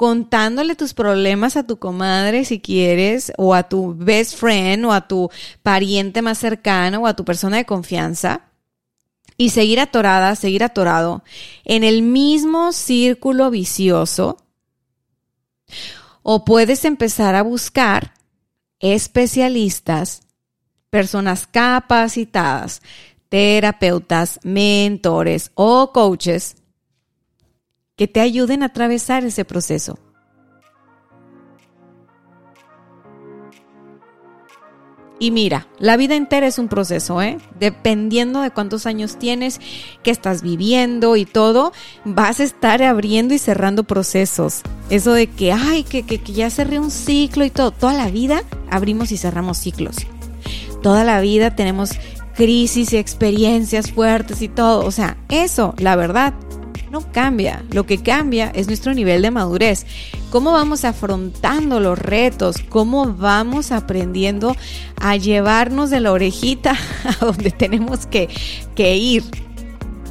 contándole 0.00 0.76
tus 0.76 0.94
problemas 0.94 1.58
a 1.58 1.66
tu 1.66 1.78
comadre 1.78 2.46
si 2.46 2.58
quieres, 2.58 3.34
o 3.36 3.52
a 3.52 3.64
tu 3.64 3.94
best 3.94 4.34
friend, 4.34 4.86
o 4.86 4.92
a 4.92 5.06
tu 5.06 5.28
pariente 5.62 6.22
más 6.22 6.38
cercano, 6.38 7.00
o 7.00 7.06
a 7.06 7.12
tu 7.12 7.26
persona 7.26 7.58
de 7.58 7.66
confianza, 7.66 8.46
y 9.36 9.50
seguir 9.50 9.78
atorada, 9.78 10.36
seguir 10.36 10.64
atorado 10.64 11.22
en 11.66 11.84
el 11.84 12.00
mismo 12.00 12.72
círculo 12.72 13.50
vicioso, 13.50 14.38
o 16.22 16.46
puedes 16.46 16.86
empezar 16.86 17.34
a 17.34 17.42
buscar 17.42 18.14
especialistas, 18.78 20.22
personas 20.88 21.46
capacitadas, 21.46 22.80
terapeutas, 23.28 24.40
mentores 24.44 25.50
o 25.56 25.92
coaches 25.92 26.56
que 28.00 28.08
te 28.08 28.20
ayuden 28.20 28.62
a 28.62 28.66
atravesar 28.68 29.24
ese 29.24 29.44
proceso. 29.44 29.98
Y 35.18 35.30
mira, 35.30 35.68
la 35.78 35.98
vida 35.98 36.16
entera 36.16 36.46
es 36.46 36.58
un 36.58 36.68
proceso, 36.68 37.20
¿eh? 37.20 37.36
Dependiendo 37.58 38.40
de 38.40 38.52
cuántos 38.52 38.86
años 38.86 39.18
tienes, 39.18 39.60
qué 40.02 40.10
estás 40.10 40.40
viviendo 40.40 41.14
y 41.16 41.26
todo, 41.26 41.74
vas 42.06 42.40
a 42.40 42.44
estar 42.44 42.82
abriendo 42.82 43.34
y 43.34 43.38
cerrando 43.38 43.84
procesos. 43.84 44.62
Eso 44.88 45.12
de 45.12 45.26
que, 45.26 45.52
ay, 45.52 45.82
que, 45.82 46.04
que, 46.04 46.22
que 46.22 46.32
ya 46.32 46.48
cerré 46.48 46.78
un 46.78 46.90
ciclo 46.90 47.44
y 47.44 47.50
todo. 47.50 47.70
Toda 47.70 47.92
la 47.92 48.10
vida 48.10 48.44
abrimos 48.70 49.12
y 49.12 49.18
cerramos 49.18 49.58
ciclos. 49.58 49.96
Toda 50.82 51.04
la 51.04 51.20
vida 51.20 51.54
tenemos 51.54 51.90
crisis 52.34 52.94
y 52.94 52.96
experiencias 52.96 53.92
fuertes 53.92 54.40
y 54.40 54.48
todo. 54.48 54.86
O 54.86 54.90
sea, 54.90 55.18
eso, 55.28 55.74
la 55.76 55.96
verdad, 55.96 56.32
no 56.90 57.00
cambia. 57.12 57.64
Lo 57.70 57.86
que 57.86 57.98
cambia 57.98 58.50
es 58.54 58.66
nuestro 58.66 58.94
nivel 58.94 59.22
de 59.22 59.30
madurez. 59.30 59.86
Cómo 60.30 60.52
vamos 60.52 60.84
afrontando 60.84 61.80
los 61.80 61.98
retos, 61.98 62.56
cómo 62.68 63.12
vamos 63.14 63.72
aprendiendo 63.72 64.56
a 65.00 65.16
llevarnos 65.16 65.90
de 65.90 66.00
la 66.00 66.12
orejita 66.12 66.76
a 67.04 67.24
donde 67.24 67.50
tenemos 67.50 68.06
que, 68.06 68.28
que 68.74 68.96
ir. 68.96 69.24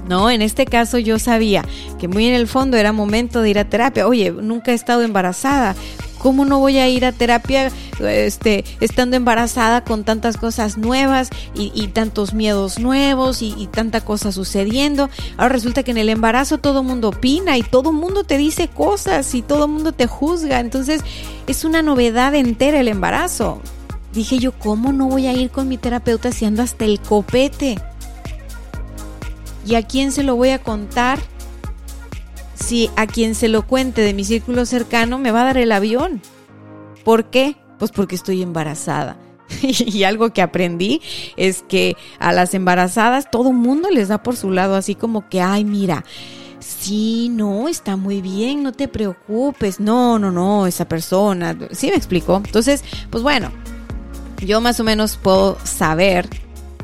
¿no? 0.07 0.31
En 0.31 0.41
este 0.41 0.65
caso 0.65 0.97
yo 0.97 1.19
sabía 1.19 1.63
que 1.99 2.07
muy 2.07 2.25
en 2.25 2.33
el 2.33 2.47
fondo 2.47 2.77
era 2.77 2.91
momento 2.91 3.41
de 3.41 3.51
ir 3.51 3.59
a 3.59 3.69
terapia. 3.69 4.07
Oye, 4.07 4.31
nunca 4.31 4.71
he 4.71 4.75
estado 4.75 5.03
embarazada. 5.03 5.75
¿Cómo 6.19 6.45
no 6.45 6.59
voy 6.59 6.77
a 6.77 6.87
ir 6.87 7.05
a 7.05 7.13
terapia 7.13 7.71
este, 7.99 8.65
estando 8.81 9.15
embarazada 9.15 9.83
con 9.83 10.03
tantas 10.03 10.37
cosas 10.37 10.77
nuevas 10.77 11.29
y, 11.55 11.87
tantos 11.87 12.33
miedos 12.33 12.77
nuevos 12.77 13.41
y, 13.41 13.67
tanta 13.71 14.01
cosa 14.01 14.31
sucediendo? 14.31 15.09
Ahora 15.37 15.53
resulta 15.53 15.83
que 15.83 15.91
en 15.91 15.97
el 15.97 16.09
embarazo 16.09 16.57
todo 16.57 16.83
mundo 16.83 17.09
opina 17.09 17.57
y 17.57 17.63
todo 17.63 17.91
mundo 17.93 18.25
te 18.25 18.37
dice 18.37 18.67
cosas 18.67 19.33
y 19.33 19.41
todo 19.41 19.67
mundo 19.67 19.93
te 19.93 20.07
juzga. 20.07 20.59
Entonces 20.59 21.01
es 21.47 21.63
una 21.63 21.81
novedad 21.81 22.35
entera 22.35 22.81
el 22.81 22.89
embarazo. 22.89 23.61
Dije 24.13 24.39
yo, 24.39 24.51
¿cómo 24.51 24.91
no 24.91 25.07
voy 25.07 25.27
a 25.27 25.33
ir 25.33 25.49
con 25.49 25.69
mi 25.69 25.77
terapeuta 25.77 26.31
si 26.31 26.45
ando 26.45 26.63
hasta 26.63 26.83
el 26.85 26.99
copete? 26.99 27.79
¿Y 29.65 29.75
a 29.75 29.83
quién 29.83 30.11
se 30.11 30.23
lo 30.23 30.35
voy 30.35 30.49
a 30.49 30.59
contar? 30.59 31.19
Si 32.59 32.89
a 32.95 33.07
quien 33.07 33.35
se 33.35 33.47
lo 33.47 33.65
cuente 33.65 34.01
de 34.01 34.13
mi 34.13 34.23
círculo 34.23 34.65
cercano 34.65 35.17
me 35.17 35.31
va 35.31 35.41
a 35.41 35.45
dar 35.45 35.57
el 35.57 35.71
avión. 35.71 36.21
¿Por 37.03 37.25
qué? 37.25 37.55
Pues 37.77 37.91
porque 37.91 38.15
estoy 38.15 38.41
embarazada. 38.41 39.17
y 39.61 40.03
algo 40.03 40.31
que 40.31 40.41
aprendí 40.41 41.01
es 41.37 41.63
que 41.67 41.95
a 42.19 42.33
las 42.33 42.53
embarazadas 42.53 43.31
todo 43.31 43.51
mundo 43.51 43.89
les 43.89 44.09
da 44.09 44.21
por 44.21 44.35
su 44.35 44.51
lado, 44.51 44.75
así 44.75 44.95
como 44.95 45.27
que, 45.29 45.41
ay, 45.41 45.65
mira, 45.65 46.05
sí, 46.59 47.29
no, 47.31 47.67
está 47.67 47.95
muy 47.95 48.21
bien, 48.21 48.61
no 48.63 48.73
te 48.73 48.87
preocupes, 48.87 49.79
no, 49.79 50.19
no, 50.19 50.31
no, 50.31 50.67
esa 50.67 50.87
persona, 50.87 51.57
¿sí 51.71 51.87
me 51.87 51.95
explico? 51.95 52.35
Entonces, 52.37 52.83
pues 53.09 53.23
bueno, 53.23 53.51
yo 54.45 54.61
más 54.61 54.79
o 54.79 54.83
menos 54.83 55.17
puedo 55.17 55.57
saber 55.63 56.29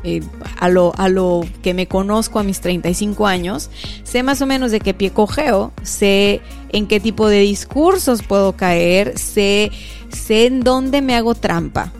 eh, 0.02 0.22
a, 0.58 0.68
lo, 0.68 0.92
a 0.96 1.08
lo 1.08 1.44
que 1.62 1.74
me 1.74 1.88
conozco 1.88 2.38
a 2.38 2.42
mis 2.42 2.60
35 2.60 3.26
años, 3.26 3.70
sé 4.16 4.22
más 4.22 4.40
o 4.40 4.46
menos 4.46 4.70
de 4.70 4.80
qué 4.80 4.94
pie 4.94 5.10
cogeo, 5.10 5.74
sé 5.82 6.40
en 6.70 6.86
qué 6.86 7.00
tipo 7.00 7.28
de 7.28 7.40
discursos 7.40 8.22
puedo 8.22 8.56
caer, 8.56 9.18
sé, 9.18 9.70
sé 10.08 10.46
en 10.46 10.60
dónde 10.60 11.02
me 11.02 11.14
hago 11.14 11.34
trampa. 11.34 11.92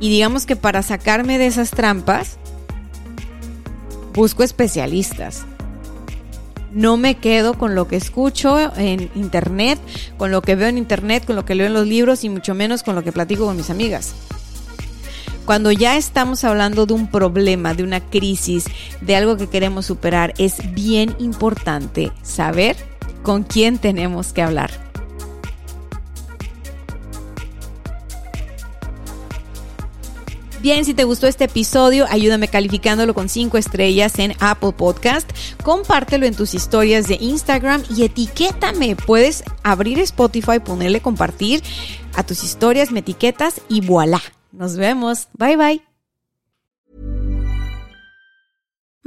Y 0.00 0.10
digamos 0.10 0.44
que 0.44 0.54
para 0.54 0.82
sacarme 0.82 1.38
de 1.38 1.46
esas 1.46 1.70
trampas, 1.70 2.36
busco 4.12 4.42
especialistas. 4.42 5.46
No 6.74 6.98
me 6.98 7.14
quedo 7.14 7.54
con 7.54 7.74
lo 7.74 7.88
que 7.88 7.96
escucho 7.96 8.70
en 8.76 9.10
internet, 9.14 9.78
con 10.18 10.30
lo 10.30 10.42
que 10.42 10.56
veo 10.56 10.68
en 10.68 10.76
internet, 10.76 11.24
con 11.24 11.36
lo 11.36 11.46
que 11.46 11.54
leo 11.54 11.68
en 11.68 11.72
los 11.72 11.86
libros 11.86 12.22
y 12.22 12.28
mucho 12.28 12.54
menos 12.54 12.82
con 12.82 12.94
lo 12.94 13.02
que 13.02 13.12
platico 13.12 13.46
con 13.46 13.56
mis 13.56 13.70
amigas 13.70 14.12
Cuando 15.50 15.72
ya 15.72 15.96
estamos 15.96 16.44
hablando 16.44 16.86
de 16.86 16.94
un 16.94 17.08
problema, 17.08 17.74
de 17.74 17.82
una 17.82 17.98
crisis, 17.98 18.66
de 19.00 19.16
algo 19.16 19.36
que 19.36 19.48
queremos 19.48 19.84
superar, 19.84 20.32
es 20.38 20.72
bien 20.74 21.16
importante 21.18 22.12
saber 22.22 22.76
con 23.24 23.42
quién 23.42 23.78
tenemos 23.78 24.32
que 24.32 24.42
hablar. 24.42 24.70
Bien, 30.62 30.84
si 30.84 30.94
te 30.94 31.02
gustó 31.02 31.26
este 31.26 31.46
episodio, 31.46 32.06
ayúdame 32.08 32.46
calificándolo 32.46 33.12
con 33.12 33.28
5 33.28 33.58
estrellas 33.58 34.20
en 34.20 34.34
Apple 34.38 34.70
Podcast. 34.70 35.28
Compártelo 35.64 36.26
en 36.26 36.36
tus 36.36 36.54
historias 36.54 37.08
de 37.08 37.18
Instagram 37.20 37.82
y 37.96 38.04
etiquétame. 38.04 38.94
Puedes 38.94 39.42
abrir 39.64 39.98
Spotify, 39.98 40.60
ponerle 40.60 41.00
compartir 41.00 41.60
a 42.14 42.22
tus 42.22 42.44
historias, 42.44 42.92
me 42.92 43.00
etiquetas 43.00 43.60
y 43.68 43.80
voilà. 43.80 44.22
Nos 44.52 44.76
vemos. 44.76 45.28
Bye 45.36 45.56
bye. 45.56 45.89